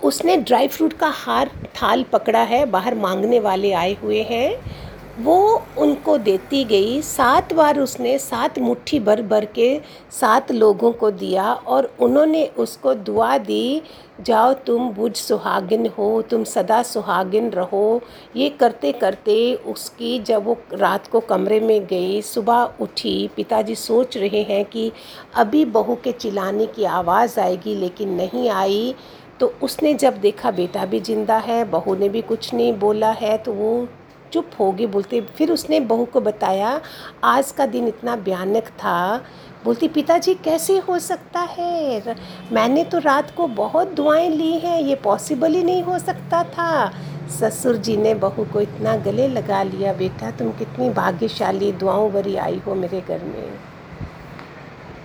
उसने 0.00 0.36
ड्राई 0.38 0.68
फ्रूट 0.68 0.92
का 0.92 1.08
हार 1.08 1.50
थाल 1.74 2.02
पकड़ा 2.02 2.42
है, 2.42 2.64
बाहर 2.66 2.94
मांगने 2.94 3.38
वाले 3.40 3.72
आए 3.72 3.96
हुए 4.02 4.22
हैं। 4.22 4.83
वो 5.16 5.62
उनको 5.78 6.16
देती 6.18 6.62
गई। 6.64 7.00
सात 7.02 7.52
बार 7.54 7.78
उसने 7.80 8.16
सात 8.18 8.58
मुट्ठी 8.58 8.98
भर 9.00 9.22
भर 9.22 9.44
के 9.44 9.80
सात 10.10 10.50
लोगों 10.52 10.90
को 10.92 11.10
दिया 11.10 11.52
और 11.52 11.90
उन्होंने 12.00 12.44
उसको 12.58 12.94
दुआ 12.94 13.36
दी, 13.38 13.82
जाओ 14.20 14.52
तुम 14.66 14.90
बुझ 14.90 15.14
सुहागिन 15.16 15.86
हो, 15.88 16.20
तुम 16.22 16.44
सदा 16.44 16.82
सुहागिन 16.82 17.50
रहो। 17.50 18.00
ये 18.36 18.48
करते 18.50 18.92
करते 18.92 19.54
उसकी 19.54 20.18
जब 20.18 20.44
वो 20.44 20.56
रात 20.74 21.06
को 21.06 21.20
कमरे 21.22 21.60
में 21.60 21.86
गई, 21.86 22.20
सुबह 22.22 22.74
उठी, 22.80 23.30
पिताजी 23.36 23.74
सोच 23.76 24.16
रहे 24.16 24.42
हैं 24.42 24.64
कि 24.64 24.90
अभी 25.36 25.64
बहू 25.64 25.94
के 25.94 26.12
चिल्लाने 26.12 26.66
की 26.66 26.84
आवाज़ 26.84 27.40
आएगी 27.40 27.74
लेकिन 27.74 28.14
नहीं 28.14 28.48
आई। 28.50 28.94
तो 29.40 29.54
उसने 29.62 29.94
जब 29.94 30.16
देखा, 30.16 30.50
बेटा 30.50 30.84
भी 30.86 31.00
ज़िंदा 31.00 31.36
है, 31.38 31.64
बहू 31.64 31.94
ने 31.94 32.08
भी 32.08 32.20
कुछ 32.22 32.54
नहीं 32.54 32.72
बोला 32.72 33.10
है। 33.12 33.36
तो 33.38 33.52
वो 33.52 33.86
चुप 34.34 34.50
होगी 34.60 34.86
बोलते 34.86 35.20
फिर 35.36 35.50
उसने 35.52 35.80
बहू 35.80 36.04
को 36.04 36.20
बताया 36.20 36.80
आज 37.24 37.50
का 37.52 37.66
दिन 37.66 37.88
इतना 37.88 38.16
भयानक 38.18 38.68
था। 38.78 39.16
बोलती 39.64 39.88
पिताजी 39.88 40.34
कैसे 40.34 40.78
हो 40.78 40.98
सकता 40.98 41.40
है? 41.50 42.16
मैंने 42.52 42.84
तो 42.84 42.98
रात 42.98 43.34
को 43.36 43.46
बहुत 43.56 43.92
दुआएँ 43.92 44.28
ली 44.30 44.52
हैं 44.58 44.80
ये 44.80 44.94
पॉसिबल 44.94 45.54
ही 45.54 45.62
नहीं 45.62 45.82
हो 45.82 45.98
सकता 45.98 46.42
था। 46.44 46.92
ससुर 47.30 47.76
जी 47.76 47.96
ने 47.96 48.14
बहू 48.14 48.44
को 48.44 48.60
इतना 48.60 48.96
गले 48.96 49.28
लगा 49.28 49.62
लिया 49.62 49.92
बेटा 49.92 50.30
तुम 50.30 50.50
कितनी 50.52 50.90
भाग्यशाली 50.90 51.70
दुआओं 51.72 52.10
भरी 52.10 52.36
आई 52.36 52.60
हो 52.66 52.74
मेरे 52.74 53.00
घर 53.00 53.24
में। 53.24 53.58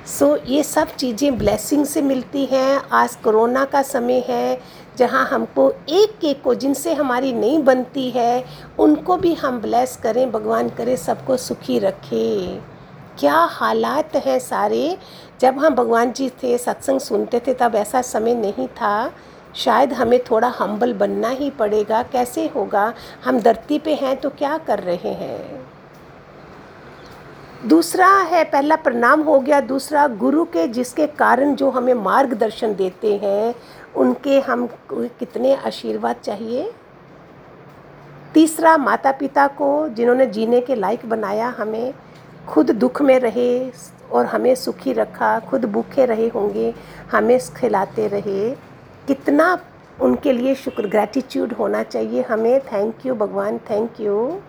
सो 0.08 0.26
so, 0.28 0.50
ये 0.50 0.64
सब 0.64 0.96
चीज़ें 0.96 1.38
ब्लेसिंग 1.38 1.86
से 1.86 2.02
मिलती 2.02 2.46
हैं। 2.46 2.82
आज 2.92 3.16
कोरोना 3.16 3.66
का 3.66 3.82
समय 3.82 4.24
है 4.28 4.60
जहाँ 5.00 5.26
हमको 5.26 5.72
एक 5.90 6.26
एक 6.26 6.42
को 6.44 6.54
जिनसे 6.54 6.94
हमारी 6.94 7.34
नहीं 7.34 7.64
बनती 7.64 8.10
है, 8.10 8.46
उनको 8.80 9.18
भी 9.18 9.34
हम 9.34 9.62
ब्लेस 9.62 10.00
करें, 10.04 10.32
भगवान 10.32 10.70
करे, 10.70 10.98
सबको 10.98 11.38
सुखी 11.38 11.80
रखे। 11.80 12.60
क्या 13.20 13.34
हालात 13.34 14.16
हैं 14.16 14.40
सारे? 14.40 14.98
जब 15.40 15.60
हम 15.60 15.76
भगवान 15.76 16.12
जी 16.12 16.30
थे 16.30 16.58
सत्संग 16.58 17.00
सुनते 17.00 17.40
थे, 17.40 17.54
तब 17.54 17.76
ऐसा 17.76 18.02
समय 18.02 18.36
नहीं 18.36 18.68
था। 18.68 19.12
शायद 19.56 19.94
हमें 19.94 20.20
थोड़ा 20.24 20.48
हम्बल 20.48 20.94
बनना 20.94 21.30
ही 21.30 21.50
पड़ेगा। 21.50 22.04
कैसे 22.04 22.48
होगा? 22.48 22.94
हम 23.26 23.40
धरती 23.40 23.80
पे 23.80 23.94
हैं 23.94 24.18
तो 24.18 24.30
क्या 24.30 24.58
कर 24.58 24.80
रहे 24.80 25.14
हैं? 25.14 25.70
दूसरा 27.66 28.08
है, 28.08 28.44
पहला 28.44 28.76
प्रणाम 28.76 29.22
हो 29.22 29.40
गया। 29.40 29.62
दूसरा, 29.62 30.08
गुरु 30.08 30.46
के 30.46 30.68
जिसके 30.68 31.08
कारण 31.08 31.56
जो 31.56 31.70
हमें 31.70 31.94
मार्गदर्शन 31.94 32.76
देते 32.76 33.18
हैं 33.18 33.56
उनके 34.00 34.40
हम 34.40 34.68
कितने 34.92 35.56
आशीर्वाद 35.56 36.16
चाहिए। 36.24 36.72
तीसरा 38.34 38.78
माता 38.78 39.12
पिता 39.12 39.48
को 39.48 39.88
जिन्होंने 39.90 40.26
जीने 40.26 40.62
के 40.62 40.76
लायक 40.76 41.06
बनाया, 41.06 41.48
हमें 41.50 41.94
खुद 42.48 42.72
दुख 42.72 43.02
में 43.02 43.20
रहे 43.20 43.72
और 44.12 44.26
हमें 44.26 44.54
सुखी 44.56 44.94
रखा, 44.94 45.40
खुद 45.40 45.66
भूखे 45.66 46.06
रहे 46.06 46.28
होंगे, 46.28 46.74
हमें 47.12 47.40
खिलाते 47.58 48.08
रहे। 48.08 48.50
कितना 49.08 49.58
उनके 50.02 50.32
लिए 50.34 50.54
शुक्र 50.56 50.88
ग्रैटिट्यूड 50.88 51.54
होना 51.54 51.84
चाहिए 51.84 52.22
हमें। 52.22 52.60
थैंक 52.62 53.06
यू 53.06 53.16
भगवान 53.16 53.58
थैंक 53.70 54.00
यू 54.02 54.40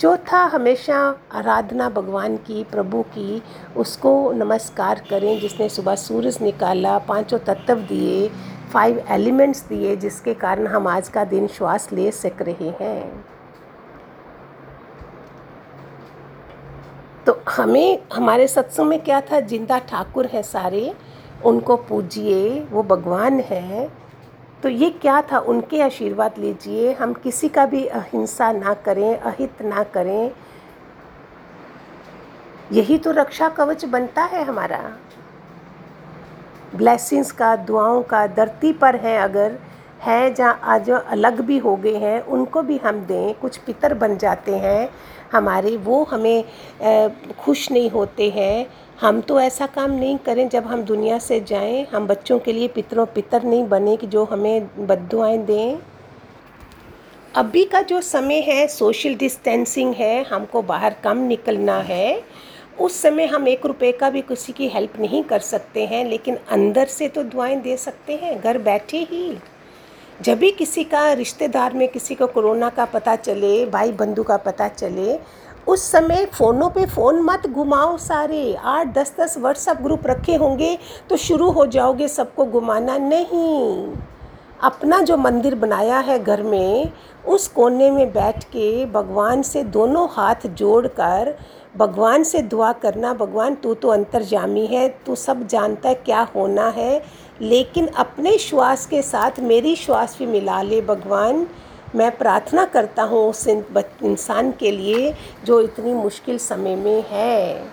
चौथा, 0.00 0.38
हमेशा 0.44 0.98
आराधना 1.32 1.88
भगवान 1.90 2.36
की, 2.36 2.64
प्रभु 2.64 3.02
की, 3.02 3.42
उसको 3.76 4.32
नमस्कार 4.32 5.02
करें 5.10 5.38
जिसने 5.40 5.68
सुबह 5.68 5.94
सूरज 5.94 6.38
निकाला, 6.42 6.98
पाँचों 6.98 7.38
तत्व 7.38 7.74
दिए 7.74 8.28
फाइव 8.76 8.98
एलिमेंट्स 9.08 9.66
दिए 9.68 9.96
जिसके 9.96 10.34
कारण 10.34 10.66
हम 10.66 10.86
आज 10.86 11.08
का 11.08 11.24
दिन 11.24 11.46
श्वास 11.46 11.92
ले 11.92 12.10
सक 12.10 12.42
रहे 12.42 12.68
हैं। 12.68 13.24
तो 17.26 17.42
हमें, 17.48 17.98
हमारे 18.12 18.48
सत्संग 18.48 18.86
में 18.86 19.00
क्या 19.00 19.20
था? 19.20 19.40
ज़िंदा 19.40 19.78
ठाकुर 19.78 20.26
है 20.26 20.42
सारे, 20.42 20.94
उनको 21.44 21.76
पूजिए, 21.76 22.60
वो 22.60 22.82
भगवान 22.82 23.40
है। 23.40 23.90
तो 24.62 24.68
ये 24.68 24.90
क्या 24.90 25.22
था? 25.22 25.38
उनके 25.38 25.82
आशीर्वाद 25.82 26.38
लीजिए। 26.38 26.92
हम 26.92 27.12
किसी 27.12 27.48
का 27.48 27.66
भी 27.66 27.86
अहिंसा 27.86 28.52
ना 28.52 28.74
करें, 28.74 29.16
अहित 29.16 29.62
ना 29.62 29.82
करें। 29.82 30.30
यही 32.72 32.98
तो 32.98 33.10
रक्षा 33.10 33.48
कवच 33.48 33.84
बनता 33.84 34.22
है 34.22 34.44
हमारा। 34.44 34.96
ब्लेसिंग्स 36.76 37.32
का, 37.32 37.54
दुआओं 37.56 38.02
का, 38.02 38.26
धरती 38.26 38.72
पर 38.72 38.96
है 38.96 39.18
अगर 39.18 39.58
है 40.02 40.34
जहाँ 40.34 40.58
आज 40.62 40.90
अलग 40.90 41.40
भी 41.40 41.58
हो 41.58 41.76
गए 41.76 41.96
हैं, 41.96 42.20
उनको 42.22 42.62
भी 42.62 42.76
हम 42.78 43.00
दें, 43.00 43.34
कुछ 43.34 43.56
पितर 43.56 43.94
बन 43.94 44.16
जाते 44.18 44.56
हैं 44.56 44.88
हमारे, 45.32 45.76
वो 45.76 46.02
हमें 46.04 46.44
खुश 47.40 47.70
नहीं 47.72 47.90
होते 47.90 48.30
हैं। 48.30 48.66
हम 49.00 49.20
तो 49.20 49.40
ऐसा 49.40 49.66
काम 49.66 49.90
नहीं 49.90 50.16
करें, 50.18 50.48
जब 50.48 50.66
हम 50.66 50.82
दुनिया 50.82 51.18
से 51.18 51.40
जाएँ, 51.40 51.84
हम 51.86 52.06
बच्चों 52.06 52.38
के 52.38 52.52
लिए 52.52 52.68
पितरों, 52.68 53.06
पितर 53.06 53.42
नहीं 53.42 53.66
बने 53.68 53.96
कि 53.96 54.06
जो 54.06 54.24
हमें 54.24 54.86
बदुआएँ 54.86 55.38
दें। 55.38 55.78
अभी 57.34 57.64
का 57.64 57.80
जो 57.82 58.00
समय 58.00 58.40
है 58.40 58.66
सोशल 58.66 59.14
डिस्टेंसिंग 59.14 59.94
है, 59.94 60.24
हमको 60.24 60.62
बाहर 60.62 60.94
कम 61.04 61.18
निकलना 61.18 61.78
है। 61.78 62.22
उस 62.80 63.00
समय 63.02 63.26
हम 63.26 63.48
एक 63.48 63.66
रुपए 63.66 63.90
का 63.92 64.10
भी 64.10 64.20
किसी 64.20 64.52
की 64.52 64.68
हेल्प 64.68 64.98
नहीं 65.00 65.22
कर 65.22 65.38
सकते 65.38 65.84
हैं, 65.86 66.04
लेकिन 66.04 66.38
अंदर 66.50 66.86
से 66.86 67.08
तो 67.08 67.22
दुआएँ 67.22 67.56
दे 67.56 67.76
सकते 67.76 68.16
हैं, 68.16 68.40
घर 68.40 68.58
बैठे 68.58 68.98
ही। 69.00 69.38
जब 70.20 70.38
भी 70.38 70.50
किसी 70.50 70.84
का 70.84 71.12
रिश्तेदार 71.12 71.74
में 71.74 71.88
किसी 71.88 72.14
को 72.14 72.26
कोरोना 72.26 72.68
का 72.70 72.84
पता 72.84 73.16
चले, 73.16 73.64
भाई 73.66 73.92
बंधु 73.92 74.22
का 74.22 74.36
पता 74.36 74.68
चले, 74.68 75.18
उस 75.68 75.90
समय 75.92 76.24
फ़ोनों 76.26 76.68
पे 76.70 76.84
फ़ोन 76.86 77.20
मत 77.20 77.46
घुमाओ 77.46 77.96
सारे। 77.96 78.54
आठ, 78.54 78.92
दस 78.94 79.14
दस 79.20 79.38
व्हाट्सअप 79.38 79.80
ग्रुप 79.82 80.06
रखे 80.06 80.34
होंगे 80.34 80.78
तो 81.08 81.16
शुरू 81.16 81.50
हो 81.50 81.66
जाओगे 81.66 82.08
सबको 82.08 82.44
घुमाना 82.44 82.96
नहीं। 82.98 83.92
अपना 84.62 85.00
जो 85.00 85.16
मंदिर 85.16 85.54
बनाया 85.54 85.98
है 85.98 86.18
घर 86.18 86.42
में, 86.42 86.92
उस 87.26 87.46
कोने 87.48 87.90
में 87.90 88.12
बैठ 88.12 88.44
के 88.44 88.86
भगवान 88.86 89.42
से 89.42 89.62
दोनों 89.64 90.08
हाथ 90.10 90.46
जोड़कर 90.46 91.36
भगवान 91.76 92.22
से 92.22 92.40
दुआ 92.42 92.72
करना, 92.72 93.12
भगवान 93.14 93.54
तू 93.54 93.74
तो 93.74 93.88
अंतर्जामी 93.88 94.66
है, 94.66 94.88
तू 95.06 95.14
सब 95.14 95.46
जानता 95.46 95.88
है 95.88 95.94
क्या 95.94 96.20
होना 96.34 96.68
है, 96.68 97.02
लेकिन 97.40 97.86
अपने 97.96 98.36
श्वास 98.38 98.86
के 98.86 99.02
साथ 99.02 99.40
मेरी 99.40 99.74
श्वास 99.76 100.16
भी 100.18 100.26
मिला 100.26 100.60
ले 100.62 100.80
भगवान। 100.82 101.46
मैं 101.94 102.10
प्रार्थना 102.18 102.64
करता 102.64 103.02
हूँ 103.02 103.28
उस 103.30 103.46
इंसान 103.48 104.52
के 104.52 104.70
लिए 104.70 105.14
जो 105.44 105.60
इतनी 105.60 105.92
मुश्किल 105.94 106.38
समय 106.38 106.76
में 106.76 107.04
है। 107.08 107.64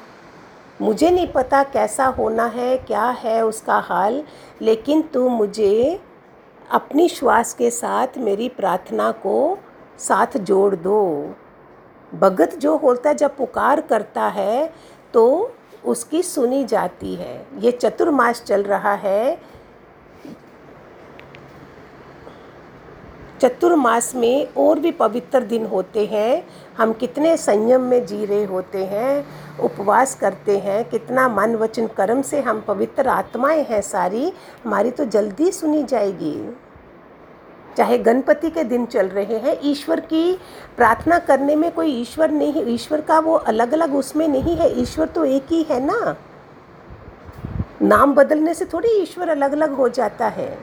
मुझे 0.82 1.10
नहीं 1.12 1.28
पता 1.28 1.64
कैसा 1.64 2.06
होना 2.08 2.46
है, 2.46 2.78
क्या 2.78 3.06
है 3.20 3.46
उसका 3.46 3.78
हाल, 3.80 4.24
लेकिन 4.62 5.02
तू 5.14 5.28
मुझे 5.30 6.00
अपनी 6.72 7.08
श्वास 7.10 7.54
के 7.54 7.70
साथ 7.70 8.18
मेरी 8.18 8.50
प्रार्थना 8.50 9.12
को 9.12 9.58
साथ 10.00 10.38
जोड़ 10.38 10.76
दो। 10.76 11.36
भगत 12.14 12.56
जो 12.56 12.76
होता 12.78 13.10
है, 13.10 13.16
जब 13.16 13.36
पुकार 13.38 13.82
करता 13.82 14.28
है 14.28 14.74
तो 15.14 15.54
उसकी 15.86 16.22
सुनी 16.24 16.64
जाती 16.64 17.16
है। 17.16 17.46
ये 17.60 17.72
चतुर्मास 17.72 18.44
चल 18.44 18.64
रहा 18.64 18.94
है। 18.94 19.38
चतुर्मास 23.42 24.14
में 24.16 24.54
और 24.58 24.80
भी 24.80 24.92
पवित्र 24.92 25.40
दिन 25.40 25.66
होते 25.66 26.06
हैं। 26.06 26.46
हम 26.78 26.94
कितने 26.94 27.36
संयम 27.38 27.82
में 27.82 28.06
जी 28.06 28.26
रहे 28.26 28.44
होते 28.44 28.86
हैं, 28.86 29.26
उपवास 29.60 30.16
करते 30.16 30.58
हैं, 30.58 30.84
कितना 30.90 31.28
मन 31.30 31.56
वचन 31.56 31.88
कर्म 31.88 32.22
से 32.22 32.42
हम 32.42 32.62
पवित्र 32.62 33.08
आत्माएँ 33.08 33.64
हैं 33.64 33.82
सारी, 33.82 34.32
हमारी 34.66 34.92
तो 34.92 35.06
जल्दी 35.06 35.52
सुनी 35.52 35.84
जाएगी। 35.84 36.36
चाहे 37.78 37.98
गणपति 37.98 38.50
के 38.50 38.64
दिन 38.64 38.86
चल 38.86 39.08
रहे 39.08 39.38
हैं 39.38 39.58
ईश्वर 39.64 40.00
की 40.00 40.40
प्रार्थना 40.78 41.20
करने 41.20 41.56
में 41.56 41.72
कोई 41.72 41.92
ईश्वर 41.92 42.32
नहीं 42.32 42.66
ईश्वर 42.66 43.02
का 43.02 43.20
वो 43.20 43.34
अलग 43.34 43.74
अलग 43.74 43.96
उसमें 43.96 44.28
नहीं 44.28 44.56
है 44.58 44.82
ईश्वर 44.82 45.08
तो 45.08 45.26
एक 45.26 45.46
ही 45.50 45.64
है 45.64 45.86
ना? 45.86 46.16
नाम 47.82 48.14
बदलने 48.14 48.54
से 48.54 48.66
थोड़ी 48.66 48.90
ईश्वर 48.90 49.30
अलग 49.30 49.52
अलग 49.52 49.72
हो 49.72 49.90
जाता 49.90 50.28
है। 50.28 50.58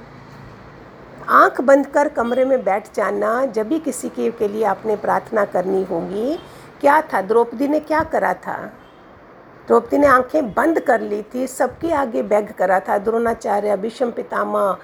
आँख 1.28 1.60
बंद 1.60 1.86
कर 1.86 2.08
कमरे 2.08 2.44
में 2.44 2.64
बैठ 2.64 2.94
जाना 2.94 3.46
जब 3.46 3.68
भी 3.68 3.78
किसी 3.78 4.08
के, 4.08 4.30
के 4.30 4.48
लिए 4.48 4.64
आपने 4.64 4.96
प्रार्थना 4.96 5.44
करनी 5.44 5.84
होगी 5.84 6.38
क्या 6.80 7.00
था? 7.00 7.20
द्रौपदी 7.22 7.68
ने 7.68 7.80
क्या 7.80 8.00
करा 8.00 8.34
था? 8.34 8.72
द्रौपदी 9.70 9.98
ने 9.98 10.06
आँखें 10.06 10.52
बंद 10.54 10.78
कर 10.80 11.00
ली 11.00 11.22
थी, 11.34 11.46
सबके 11.46 11.92
आगे 11.94 12.22
बैग 12.22 12.50
करा 12.58 12.78
था। 12.80 12.96
द्रोणाचार्य, 12.98 13.76
भीष्म 13.76 14.10
पितामा 14.10 14.78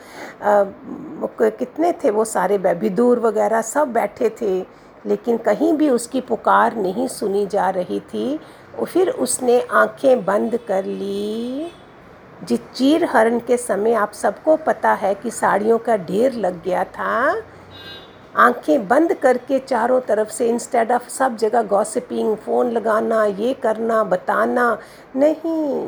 कितने 1.30 1.92
थे 2.04 2.10
वो 2.10 2.24
सारे 2.24 2.56
विदुर 2.58 3.20
वगैरह 3.20 3.62
सब 3.62 3.92
बैठे 3.92 4.30
थे, 4.40 4.58
लेकिन 5.06 5.36
कहीं 5.38 5.72
भी 5.72 5.88
उसकी 5.90 6.20
पुकार 6.20 6.76
नहीं 6.76 7.08
सुनी 7.08 7.46
जा 7.46 7.68
रही 7.70 8.00
थी। 8.04 8.38
फिर 8.84 9.08
उसने 9.10 9.60
आँखें 9.72 10.24
बंद 10.24 10.58
कर 10.68 10.84
ली। 10.84 11.72
जिस 12.42 12.60
चीर 12.74 13.04
हरण 13.06 13.38
के 13.38 13.56
समय 13.56 13.92
आप 13.94 14.12
सबको 14.12 14.56
पता 14.56 14.92
है 14.94 15.14
कि 15.14 15.30
साड़ियों 15.32 15.78
का 15.78 15.96
ढेर 15.98 16.32
लग 16.34 16.62
गया 16.64 16.84
था। 16.86 17.34
आँखें 18.36 18.88
बंद 18.88 19.12
करके 19.14 19.58
चारों 19.58 20.00
तरफ़ 20.00 20.28
से 20.28 20.48
इंस्टेड 20.48 20.92
ऑफ़ 20.92 21.08
सब 21.08 21.36
जगह 21.36 21.62
गॉसिपिंग 21.62 22.36
फ़ोन 22.36 22.70
लगाना, 22.70 23.24
ये 23.24 23.54
करना, 23.54 24.04
बताना, 24.04 24.78
नहीं। 25.16 25.86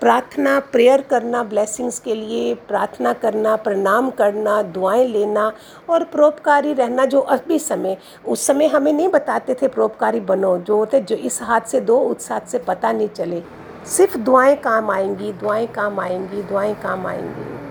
प्रार्थना 0.00 0.60
प्रेयर 0.60 1.00
करना 1.00 1.42
ब्लेसिंग्स 1.42 1.98
के 1.98 2.14
लिए 2.14 2.54
प्रार्थना 2.54 3.12
करना, 3.12 3.56
प्रणाम 3.56 4.10
करना, 4.10 4.62
दुआएँ 4.62 5.06
लेना 5.06 5.52
और 5.90 6.04
परोपकारी 6.04 6.72
रहना 6.72 7.04
जो 7.04 7.20
अभी 7.20 7.58
समय, 7.58 7.96
उस 8.28 8.46
समय 8.46 8.66
हमें 8.66 8.92
नहीं 8.92 9.08
बताते 9.08 9.54
थे 9.54 9.68
परोपकारी 9.68 10.20
बनो, 10.20 10.58
जो 10.58 10.76
होते 10.76 11.00
जो 11.00 11.16
इस 11.16 11.42
हाथ 11.42 11.60
से 11.60 11.80
दो, 11.80 11.98
उस 11.98 12.32
हाथ 12.32 12.40
से 12.40 12.58
पता 12.58 12.92
नहीं 12.92 13.08
चले। 13.08 13.42
सिर्फ़ 13.86 14.18
दुआएँ 14.18 14.56
काम 14.56 14.90
आएँगी, 14.90 15.32
दुआएँ 15.32 15.66
काम 15.66 16.00
आएँगी, 16.00 16.42
दुआएँ 16.42 16.74
काम 16.74 17.06
आएँगी। 17.06 17.69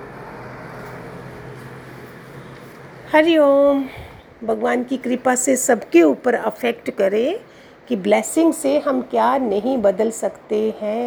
हरिओम 3.11 3.83
भगवान 4.43 4.83
की 4.83 4.97
कृपा 4.97 5.33
से 5.35 5.55
सबके 5.57 6.01
ऊपर 6.01 6.33
अफेक्ट 6.33 6.89
करे 6.89 7.39
कि 7.87 7.95
ब्लेसिंग 7.95 8.51
से 8.53 8.77
हम 8.79 9.01
क्या 9.01 9.37
नहीं 9.37 9.77
बदल 9.77 10.11
सकते 10.11 10.57
हैं। 10.81 10.97